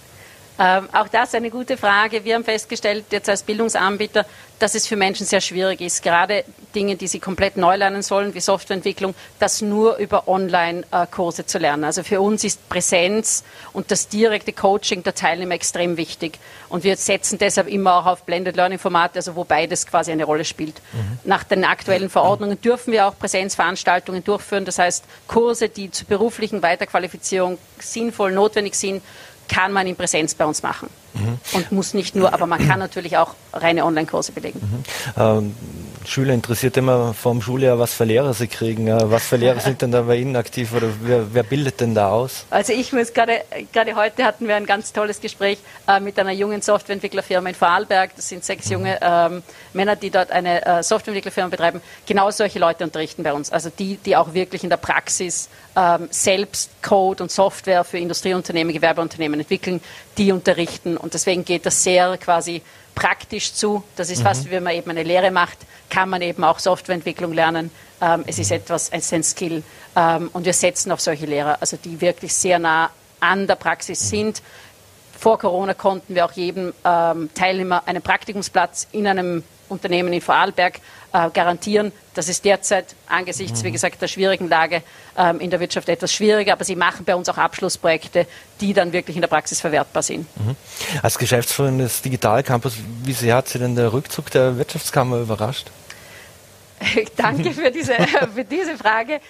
Ähm, 0.58 0.88
auch 0.92 1.08
das 1.08 1.34
eine 1.34 1.50
gute 1.50 1.76
Frage. 1.76 2.24
Wir 2.24 2.34
haben 2.34 2.44
festgestellt, 2.44 3.04
jetzt 3.10 3.28
als 3.28 3.44
Bildungsanbieter, 3.44 4.26
dass 4.58 4.74
es 4.74 4.88
für 4.88 4.96
Menschen 4.96 5.24
sehr 5.24 5.40
schwierig 5.40 5.80
ist, 5.80 6.02
gerade 6.02 6.44
Dinge, 6.74 6.96
die 6.96 7.06
sie 7.06 7.20
komplett 7.20 7.56
neu 7.56 7.76
lernen 7.76 8.02
sollen, 8.02 8.34
wie 8.34 8.40
Softwareentwicklung, 8.40 9.14
das 9.38 9.62
nur 9.62 9.98
über 9.98 10.26
Online-Kurse 10.26 11.46
zu 11.46 11.58
lernen. 11.58 11.84
Also 11.84 12.02
für 12.02 12.20
uns 12.20 12.42
ist 12.42 12.68
Präsenz 12.68 13.44
und 13.72 13.92
das 13.92 14.08
direkte 14.08 14.52
Coaching 14.52 15.04
der 15.04 15.14
Teilnehmer 15.14 15.54
extrem 15.54 15.96
wichtig. 15.96 16.40
Und 16.68 16.82
wir 16.82 16.96
setzen 16.96 17.38
deshalb 17.38 17.68
immer 17.68 17.94
auch 17.94 18.06
auf 18.06 18.24
Blended 18.24 18.56
Learning-Formate, 18.56 19.16
also 19.16 19.36
wo 19.36 19.44
beides 19.44 19.86
quasi 19.86 20.10
eine 20.10 20.24
Rolle 20.24 20.44
spielt. 20.44 20.82
Mhm. 20.92 21.18
Nach 21.22 21.44
den 21.44 21.64
aktuellen 21.64 22.10
Verordnungen 22.10 22.60
dürfen 22.60 22.92
wir 22.92 23.06
auch 23.06 23.16
Präsenzveranstaltungen 23.16 24.24
durchführen. 24.24 24.64
Das 24.64 24.78
heißt, 24.78 25.04
Kurse, 25.28 25.68
die 25.68 25.92
zur 25.92 26.08
beruflichen 26.08 26.62
Weiterqualifizierung 26.62 27.58
sinnvoll 27.78 28.32
notwendig 28.32 28.74
sind, 28.74 29.02
kann 29.48 29.72
man 29.72 29.87
in 29.87 29.96
Präsenz 29.96 30.34
bei 30.34 30.44
uns 30.44 30.62
machen. 30.62 30.88
Mhm. 31.14 31.38
Und 31.52 31.72
muss 31.72 31.94
nicht 31.94 32.14
nur, 32.14 32.32
aber 32.32 32.46
man 32.46 32.66
kann 32.66 32.78
natürlich 32.78 33.16
auch 33.16 33.34
reine 33.52 33.84
Online-Kurse 33.84 34.32
belegen. 34.32 34.61
Mhm. 34.61 35.20
Ähm, 35.20 35.54
Schüler 36.08 36.32
interessiert 36.32 36.76
immer 36.76 37.12
vom 37.12 37.42
Schuljahr, 37.42 37.78
was 37.78 37.92
für 37.92 38.04
Lehrer 38.04 38.32
sie 38.32 38.48
kriegen. 38.48 38.88
Was 38.88 39.26
für 39.26 39.36
Lehrer 39.36 39.60
sind 39.60 39.82
denn 39.82 39.92
da 39.92 40.02
bei 40.02 40.16
Ihnen 40.16 40.36
aktiv 40.36 40.72
oder 40.74 40.88
wer, 41.02 41.34
wer 41.34 41.42
bildet 41.42 41.80
denn 41.80 41.94
da 41.94 42.10
aus? 42.10 42.46
Also 42.50 42.72
ich 42.72 42.92
muss 42.92 43.12
gerade, 43.12 43.42
gerade 43.72 43.94
heute 43.94 44.24
hatten 44.24 44.48
wir 44.48 44.56
ein 44.56 44.64
ganz 44.64 44.92
tolles 44.92 45.20
Gespräch 45.20 45.58
äh, 45.86 46.00
mit 46.00 46.18
einer 46.18 46.32
jungen 46.32 46.62
Softwareentwicklerfirma 46.62 47.50
in 47.50 47.54
Vorarlberg. 47.54 48.16
Das 48.16 48.28
sind 48.28 48.42
sechs 48.42 48.70
junge 48.70 48.98
ähm, 49.02 49.42
Männer, 49.74 49.96
die 49.96 50.10
dort 50.10 50.30
eine 50.30 50.64
äh, 50.64 50.82
Softwareentwicklerfirma 50.82 51.50
betreiben. 51.50 51.82
Genau 52.06 52.30
solche 52.30 52.58
Leute 52.58 52.84
unterrichten 52.84 53.22
bei 53.22 53.34
uns. 53.34 53.52
Also 53.52 53.70
die, 53.70 53.98
die 53.98 54.16
auch 54.16 54.32
wirklich 54.32 54.64
in 54.64 54.70
der 54.70 54.78
Praxis 54.78 55.50
ähm, 55.76 56.08
selbst 56.10 56.70
Code 56.82 57.22
und 57.22 57.30
Software 57.30 57.84
für 57.84 57.98
Industrieunternehmen, 57.98 58.72
Gewerbeunternehmen 58.72 59.40
entwickeln, 59.40 59.80
die 60.16 60.32
unterrichten. 60.32 60.96
Und 60.96 61.12
deswegen 61.12 61.44
geht 61.44 61.66
das 61.66 61.82
sehr 61.82 62.16
quasi 62.16 62.62
praktisch 62.98 63.54
zu. 63.54 63.84
Das 63.94 64.11
ist 64.11 64.18
mhm. 64.20 64.24
fast, 64.24 64.46
wie 64.46 64.50
wenn 64.50 64.64
man 64.64 64.74
eben 64.74 64.90
eine 64.90 65.04
Lehre 65.04 65.30
macht, 65.30 65.58
kann 65.88 66.08
man 66.08 66.20
eben 66.20 66.42
auch 66.42 66.58
Softwareentwicklung 66.58 67.32
lernen. 67.32 67.70
Ähm, 68.00 68.24
es 68.26 68.38
ist 68.40 68.50
etwas, 68.50 68.88
es 68.88 69.04
ist 69.06 69.12
ein 69.12 69.22
Skill. 69.22 69.62
Ähm, 69.94 70.30
und 70.32 70.44
wir 70.44 70.52
setzen 70.52 70.90
auf 70.90 71.00
solche 71.00 71.26
Lehrer, 71.26 71.58
also 71.61 71.76
die 71.76 72.00
wirklich 72.00 72.34
sehr 72.34 72.58
nah 72.58 72.90
an 73.20 73.46
der 73.46 73.54
Praxis 73.54 74.02
mhm. 74.04 74.08
sind. 74.08 74.42
Vor 75.16 75.38
Corona 75.38 75.74
konnten 75.74 76.14
wir 76.16 76.24
auch 76.24 76.32
jedem 76.32 76.72
ähm, 76.84 77.30
Teilnehmer 77.34 77.82
einen 77.87 78.02
Praktikumsplatz 78.02 78.88
in 78.90 79.06
einem 79.06 79.44
Unternehmen 79.68 80.12
in 80.12 80.20
Vorarlberg 80.20 80.80
äh, 81.12 81.30
garantieren. 81.30 81.92
Das 82.18 82.28
ist 82.28 82.44
derzeit 82.44 82.96
angesichts, 83.07 83.62
wie 83.62 83.68
mhm. 83.68 83.74
gesagt, 83.74 84.02
der 84.02 84.09
schwierigen 84.09 84.48
Lage 84.48 84.83
ähm, 85.16 85.38
in 85.38 85.50
der 85.50 85.61
Wirtschaft 85.61 85.88
etwas 85.88 86.12
schwieriger, 86.12 86.52
aber 86.52 86.64
sie 86.64 86.74
machen 86.74 87.04
bei 87.04 87.14
uns 87.14 87.28
auch 87.28 87.38
Abschlussprojekte, 87.38 88.26
die 88.61 88.74
dann 88.74 88.92
wirklich 88.92 89.16
in 89.16 89.20
der 89.20 89.28
Praxis 89.28 89.61
verwertbar 89.61 90.02
sind. 90.02 90.26
Mhm. 90.37 90.57
Als 91.00 91.16
Geschäftsführerin 91.16 91.78
des 91.78 92.02
Digitalcampus, 92.02 92.72
wie 93.04 93.12
sehr 93.12 93.37
hat 93.37 93.46
Sie 93.46 93.61
denn 93.61 93.76
der 93.76 93.92
Rückzug 93.92 94.33
der 94.33 94.59
Wirtschaftskammer 94.59 95.20
überrascht? 95.20 95.70
Danke 97.16 97.52
für 97.52 97.70
diese, 97.70 97.94
für 98.35 98.44
diese 98.44 98.76
Frage. 98.76 99.20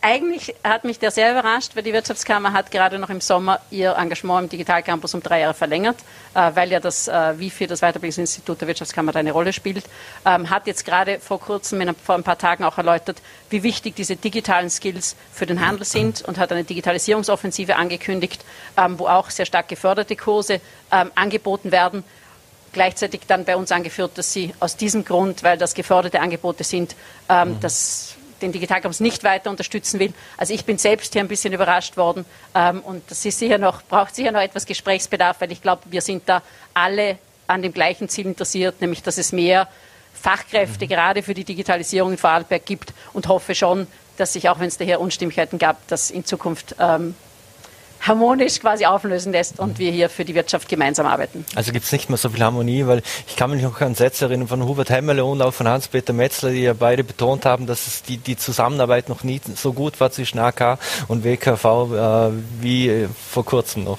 Eigentlich 0.00 0.54
hat 0.62 0.84
mich 0.84 1.00
der 1.00 1.10
sehr 1.10 1.32
überrascht, 1.32 1.74
weil 1.74 1.82
die 1.82 1.92
Wirtschaftskammer 1.92 2.52
hat 2.52 2.70
gerade 2.70 3.00
noch 3.00 3.10
im 3.10 3.20
Sommer 3.20 3.60
ihr 3.70 3.96
Engagement 3.96 4.44
im 4.44 4.48
Digitalcampus 4.48 5.12
um 5.14 5.22
drei 5.22 5.40
Jahre 5.40 5.54
verlängert, 5.54 5.96
äh, 6.34 6.52
weil 6.54 6.70
ja 6.70 6.78
das 6.78 7.08
äh, 7.08 7.38
WIFI, 7.38 7.66
das 7.66 7.80
Weiterbildungsinstitut 7.80 8.60
der 8.60 8.68
Wirtschaftskammer, 8.68 9.10
da 9.10 9.18
eine 9.18 9.32
Rolle 9.32 9.52
spielt. 9.52 9.84
Ähm, 10.24 10.50
hat 10.50 10.68
jetzt 10.68 10.84
gerade 10.84 11.18
vor 11.18 11.40
kurzem, 11.40 11.94
vor 11.96 12.14
ein 12.14 12.22
paar 12.22 12.38
Tagen 12.38 12.62
auch 12.62 12.78
erläutert, 12.78 13.20
wie 13.50 13.64
wichtig 13.64 13.96
diese 13.96 14.14
digitalen 14.14 14.70
Skills 14.70 15.16
für 15.32 15.46
den 15.46 15.66
Handel 15.66 15.84
sind 15.84 16.22
und 16.22 16.38
hat 16.38 16.52
eine 16.52 16.62
Digitalisierungsoffensive 16.62 17.74
angekündigt, 17.74 18.44
ähm, 18.76 19.00
wo 19.00 19.08
auch 19.08 19.30
sehr 19.30 19.46
stark 19.46 19.66
geförderte 19.66 20.14
Kurse 20.14 20.60
ähm, 20.92 21.10
angeboten 21.16 21.72
werden 21.72 22.04
gleichzeitig 22.72 23.22
dann 23.26 23.44
bei 23.44 23.56
uns 23.56 23.72
angeführt, 23.72 24.12
dass 24.16 24.32
sie 24.32 24.54
aus 24.60 24.76
diesem 24.76 25.04
Grund, 25.04 25.42
weil 25.42 25.58
das 25.58 25.74
geförderte 25.74 26.20
Angebote 26.20 26.64
sind, 26.64 26.94
ähm, 27.28 27.54
mhm. 27.54 27.60
das 27.60 28.07
den 28.42 28.52
Digitalcampus 28.52 29.00
nicht 29.00 29.24
weiter 29.24 29.50
unterstützen 29.50 30.00
will. 30.00 30.12
Also 30.36 30.54
ich 30.54 30.64
bin 30.64 30.78
selbst 30.78 31.12
hier 31.12 31.22
ein 31.22 31.28
bisschen 31.28 31.52
überrascht 31.52 31.96
worden 31.96 32.24
ähm, 32.54 32.80
und 32.80 33.10
das 33.10 33.24
ist 33.24 33.38
sicher 33.38 33.58
noch, 33.58 33.82
braucht 33.82 34.14
sicher 34.14 34.32
noch 34.32 34.40
etwas 34.40 34.66
Gesprächsbedarf, 34.66 35.40
weil 35.40 35.52
ich 35.52 35.62
glaube, 35.62 35.82
wir 35.86 36.00
sind 36.00 36.22
da 36.26 36.42
alle 36.74 37.18
an 37.46 37.62
dem 37.62 37.72
gleichen 37.72 38.08
Ziel 38.08 38.26
interessiert, 38.26 38.80
nämlich 38.80 39.02
dass 39.02 39.18
es 39.18 39.32
mehr 39.32 39.68
Fachkräfte 40.14 40.84
mhm. 40.84 40.88
gerade 40.88 41.22
für 41.22 41.34
die 41.34 41.44
Digitalisierung 41.44 42.12
in 42.12 42.18
Vorarlberg 42.18 42.64
gibt 42.64 42.92
und 43.12 43.28
hoffe 43.28 43.54
schon, 43.54 43.86
dass 44.16 44.32
sich, 44.32 44.48
auch 44.48 44.58
wenn 44.58 44.68
es 44.68 44.76
daher 44.76 45.00
Unstimmigkeiten 45.00 45.58
gab, 45.58 45.86
das 45.88 46.10
in 46.10 46.24
Zukunft 46.24 46.74
ähm, 46.78 47.14
harmonisch 48.00 48.60
quasi 48.60 48.86
auflösen 48.86 49.32
lässt 49.32 49.58
und 49.58 49.78
wir 49.78 49.90
hier 49.90 50.08
für 50.08 50.24
die 50.24 50.34
Wirtschaft 50.34 50.68
gemeinsam 50.68 51.06
arbeiten. 51.06 51.44
Also 51.54 51.72
gibt 51.72 51.84
es 51.84 51.92
nicht 51.92 52.08
mehr 52.08 52.18
so 52.18 52.28
viel 52.30 52.42
Harmonie, 52.42 52.86
weil 52.86 53.02
ich 53.26 53.36
kann 53.36 53.50
mich 53.50 53.62
noch 53.62 53.80
an 53.80 53.94
Sätze 53.94 54.26
erinnern 54.26 54.48
von 54.48 54.64
Hubert 54.64 54.90
Hemmerle 54.90 55.24
und 55.24 55.42
auch 55.42 55.52
von 55.52 55.68
Hans-Peter 55.68 56.12
Metzler, 56.12 56.50
die 56.50 56.62
ja 56.62 56.74
beide 56.74 57.04
betont 57.04 57.44
haben, 57.44 57.66
dass 57.66 57.86
es 57.86 58.02
die, 58.02 58.18
die 58.18 58.36
Zusammenarbeit 58.36 59.08
noch 59.08 59.24
nie 59.24 59.40
so 59.54 59.72
gut 59.72 60.00
war 60.00 60.10
zwischen 60.10 60.38
AK 60.38 60.78
und 61.08 61.24
WKV 61.24 61.64
äh, 61.64 62.30
wie 62.60 63.08
vor 63.30 63.44
kurzem 63.44 63.84
noch. 63.84 63.98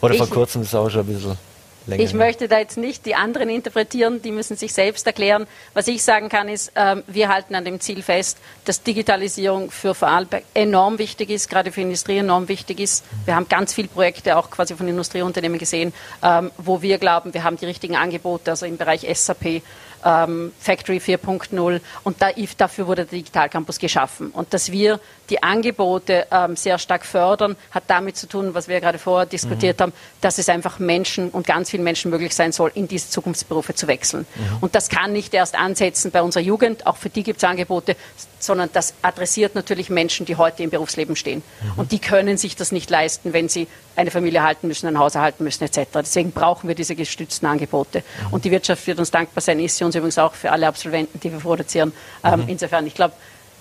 Oder 0.00 0.14
ich, 0.14 0.18
vor 0.18 0.28
kurzem 0.28 0.62
ist 0.62 0.68
es 0.68 0.74
auch 0.74 0.90
schon 0.90 1.00
ein 1.00 1.06
bisschen 1.06 1.51
Länger 1.86 2.02
ich 2.02 2.14
möchte 2.14 2.48
da 2.48 2.58
jetzt 2.58 2.76
nicht 2.76 3.06
die 3.06 3.14
anderen 3.14 3.48
interpretieren, 3.48 4.22
die 4.22 4.30
müssen 4.30 4.56
sich 4.56 4.72
selbst 4.72 5.06
erklären. 5.06 5.46
Was 5.74 5.88
ich 5.88 6.02
sagen 6.02 6.28
kann, 6.28 6.48
ist, 6.48 6.72
ähm, 6.76 7.02
wir 7.06 7.28
halten 7.28 7.54
an 7.54 7.64
dem 7.64 7.80
Ziel 7.80 8.02
fest, 8.02 8.38
dass 8.64 8.82
Digitalisierung 8.82 9.70
für 9.70 9.94
Vorarlberg 9.94 10.44
enorm 10.54 10.98
wichtig 10.98 11.30
ist, 11.30 11.48
gerade 11.48 11.72
für 11.72 11.80
Industrie 11.80 12.18
enorm 12.18 12.48
wichtig 12.48 12.80
ist. 12.80 13.04
Wir 13.24 13.34
haben 13.34 13.48
ganz 13.48 13.74
viele 13.74 13.88
Projekte 13.88 14.36
auch 14.36 14.50
quasi 14.50 14.74
von 14.74 14.86
Industrieunternehmen 14.86 15.58
gesehen, 15.58 15.92
ähm, 16.22 16.50
wo 16.58 16.82
wir 16.82 16.98
glauben, 16.98 17.34
wir 17.34 17.44
haben 17.44 17.56
die 17.56 17.66
richtigen 17.66 17.96
Angebote, 17.96 18.50
also 18.50 18.66
im 18.66 18.76
Bereich 18.76 19.06
SAP, 19.12 19.62
ähm, 20.04 20.52
Factory 20.58 20.98
4.0 20.98 21.80
und 22.04 22.22
da, 22.22 22.30
dafür 22.56 22.86
wurde 22.86 23.04
der 23.04 23.18
Digitalcampus 23.18 23.78
geschaffen. 23.78 24.30
Und 24.30 24.52
dass 24.54 24.72
wir 24.72 25.00
die 25.30 25.42
Angebote 25.42 26.26
ähm, 26.30 26.56
sehr 26.56 26.78
stark 26.78 27.04
fördern, 27.04 27.56
hat 27.70 27.84
damit 27.86 28.16
zu 28.16 28.28
tun, 28.28 28.54
was 28.54 28.68
wir 28.68 28.80
gerade 28.80 28.98
vorher 28.98 29.26
diskutiert 29.26 29.78
mhm. 29.78 29.82
haben, 29.82 29.92
dass 30.20 30.38
es 30.38 30.48
einfach 30.48 30.78
Menschen 30.78 31.30
und 31.30 31.46
ganz 31.46 31.70
vielen 31.70 31.84
Menschen 31.84 32.10
möglich 32.10 32.34
sein 32.34 32.52
soll, 32.52 32.70
in 32.74 32.88
diese 32.88 33.08
Zukunftsberufe 33.10 33.74
zu 33.74 33.86
wechseln. 33.86 34.26
Mhm. 34.34 34.58
Und 34.60 34.74
das 34.74 34.88
kann 34.88 35.12
nicht 35.12 35.34
erst 35.34 35.54
ansetzen 35.54 36.10
bei 36.10 36.22
unserer 36.22 36.42
Jugend, 36.42 36.86
auch 36.86 36.96
für 36.96 37.08
die 37.08 37.22
gibt 37.22 37.38
es 37.38 37.44
Angebote, 37.44 37.96
sondern 38.42 38.70
das 38.72 38.94
adressiert 39.02 39.54
natürlich 39.54 39.88
Menschen, 39.90 40.26
die 40.26 40.36
heute 40.36 40.62
im 40.62 40.70
Berufsleben 40.70 41.16
stehen. 41.16 41.42
Mhm. 41.62 41.72
Und 41.76 41.92
die 41.92 41.98
können 41.98 42.36
sich 42.36 42.56
das 42.56 42.72
nicht 42.72 42.90
leisten, 42.90 43.32
wenn 43.32 43.48
sie 43.48 43.68
eine 43.94 44.10
Familie 44.10 44.42
halten 44.42 44.68
müssen, 44.68 44.86
ein 44.86 44.98
Haus 44.98 45.14
erhalten 45.14 45.44
müssen 45.44 45.64
etc. 45.64 45.88
Deswegen 45.94 46.32
brauchen 46.32 46.68
wir 46.68 46.74
diese 46.74 46.94
gestützten 46.94 47.46
Angebote. 47.46 47.98
Mhm. 48.00 48.32
Und 48.32 48.44
die 48.44 48.50
Wirtschaft 48.50 48.86
wird 48.86 48.98
uns 48.98 49.10
dankbar 49.10 49.42
sein, 49.42 49.60
ist 49.60 49.76
sie 49.76 49.84
uns 49.84 49.94
übrigens 49.94 50.18
auch 50.18 50.34
für 50.34 50.50
alle 50.50 50.66
Absolventen, 50.66 51.20
die 51.20 51.30
wir 51.30 51.38
produzieren. 51.38 51.92
Ähm, 52.24 52.40
mhm. 52.40 52.48
Insofern, 52.48 52.86
ich 52.86 52.94
glaube, 52.94 53.14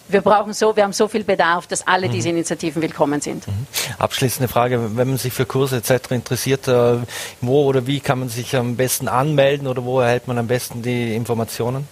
wir 0.08 0.22
brauchen 0.22 0.54
so, 0.54 0.76
wir 0.76 0.84
haben 0.84 0.94
so 0.94 1.08
viel 1.08 1.24
Bedarf, 1.24 1.67
dass 1.67 1.86
alle 1.88 2.08
mhm. 2.08 2.12
diese 2.12 2.30
Initiativen 2.30 2.82
willkommen 2.82 3.22
sind. 3.22 3.48
Mhm. 3.48 3.67
Abschließende 3.98 4.48
Frage, 4.48 4.98
wenn 4.98 5.10
man 5.10 5.17
sich 5.17 5.34
für 5.34 5.46
Kurse 5.46 5.78
etc. 5.78 6.12
interessiert, 6.12 6.67
äh, 6.67 6.98
wo 7.39 7.65
oder 7.65 7.88
wie 7.88 8.00
kann 8.00 8.20
man 8.20 8.30
sich 8.30 8.56
am 8.56 8.76
besten 8.76 9.08
anmelden 9.08 9.67
oder 9.67 9.84
wo 9.84 10.00
erhält 10.00 10.28
man 10.28 10.38
am 10.38 10.48
besten 10.48 10.82
die 10.82 11.15
Informationen? 11.15 11.88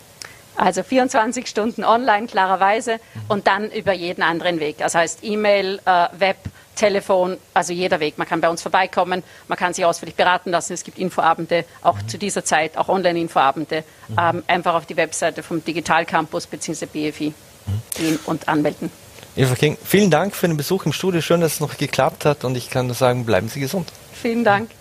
Also 0.60 0.84
24 0.84 1.48
Stunden 1.48 1.86
online 1.86 2.28
klarerweise 2.28 3.00
und 3.30 3.48
dann 3.48 3.72
über 3.72 3.94
jeden 3.94 4.22
anderen 4.22 4.60
Weg. 4.60 4.80
Das 4.80 4.94
heißt 4.94 5.20
E-Mail, 5.24 5.80
äh, 5.86 6.08
Web, 6.18 6.36
Telefon, 6.76 7.38
also 7.54 7.72
jeder 7.72 8.02
Weg. 8.02 8.18
Man 8.18 8.28
kann 8.28 8.42
bei 8.42 8.50
uns 8.50 8.62
vorbeikommen, 8.62 9.24
man 9.48 9.58
kann 9.58 9.74
sich 9.74 9.86
ausführlich 9.86 10.16
beraten 10.16 10.52
lassen. 10.52 10.74
Es 10.74 10.84
gibt 10.84 11.00
Infoabende, 11.00 11.64
auch 11.82 11.96
mhm. 12.02 12.10
zu 12.10 12.18
dieser 12.18 12.44
Zeit, 12.44 12.78
auch 12.78 12.90
Online-Infoabende. 12.90 13.86
Mhm. 14.10 14.18
Ähm, 14.20 14.44
einfach 14.48 14.74
auf 14.74 14.86
die 14.86 14.98
Webseite 14.98 15.44
vom 15.44 15.64
Digital 15.64 16.06
Campus 16.06 16.46
bzw. 16.46 16.88
BFI 16.88 17.28
mhm. 17.30 17.82
gehen 17.96 18.20
und 18.26 18.50
anmelden. 18.50 18.92
Eva 19.38 19.56
King, 19.56 19.78
vielen 19.82 20.12
Dank 20.12 20.36
für 20.36 20.50
den 20.50 20.58
Besuch 20.58 20.86
im 20.86 20.92
Studio. 20.92 21.22
Schön, 21.22 21.40
dass 21.40 21.54
es 21.54 21.60
noch 21.62 21.78
geklappt 21.78 22.26
hat 22.26 22.44
und 22.44 22.58
ich 22.58 22.70
kann 22.70 22.88
nur 22.88 22.96
sagen, 22.96 23.26
bleiben 23.26 23.48
Sie 23.48 23.62
gesund. 23.62 23.94
Vielen 24.12 24.44
Dank. 24.44 24.72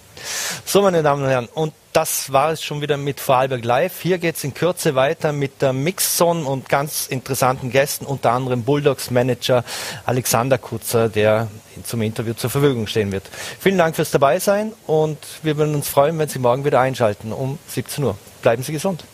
So, 0.64 0.82
meine 0.82 1.04
Damen 1.04 1.22
und 1.22 1.28
Herren, 1.28 1.46
und 1.54 1.72
das 1.92 2.32
war 2.32 2.52
es 2.52 2.62
schon 2.62 2.80
wieder 2.80 2.96
mit 2.96 3.20
Vorarlberg 3.20 3.64
Live. 3.64 4.00
Hier 4.00 4.18
geht 4.18 4.36
es 4.36 4.44
in 4.44 4.54
Kürze 4.54 4.94
weiter 4.94 5.32
mit 5.32 5.62
der 5.62 5.72
Mixzone 5.72 6.44
und 6.44 6.68
ganz 6.68 7.06
interessanten 7.06 7.70
Gästen, 7.70 8.06
unter 8.06 8.32
anderem 8.32 8.62
Bulldogs-Manager 8.62 9.64
Alexander 10.04 10.58
Kutzer, 10.58 11.08
der 11.08 11.48
zum 11.84 12.02
Interview 12.02 12.34
zur 12.34 12.50
Verfügung 12.50 12.86
stehen 12.86 13.12
wird. 13.12 13.24
Vielen 13.60 13.78
Dank 13.78 13.96
fürs 13.96 14.10
Dabeisein 14.10 14.72
und 14.86 15.18
wir 15.42 15.56
würden 15.56 15.74
uns 15.74 15.88
freuen, 15.88 16.18
wenn 16.18 16.28
Sie 16.28 16.38
morgen 16.38 16.64
wieder 16.64 16.80
einschalten 16.80 17.32
um 17.32 17.58
17 17.68 18.04
Uhr. 18.04 18.18
Bleiben 18.42 18.62
Sie 18.62 18.72
gesund. 18.72 19.04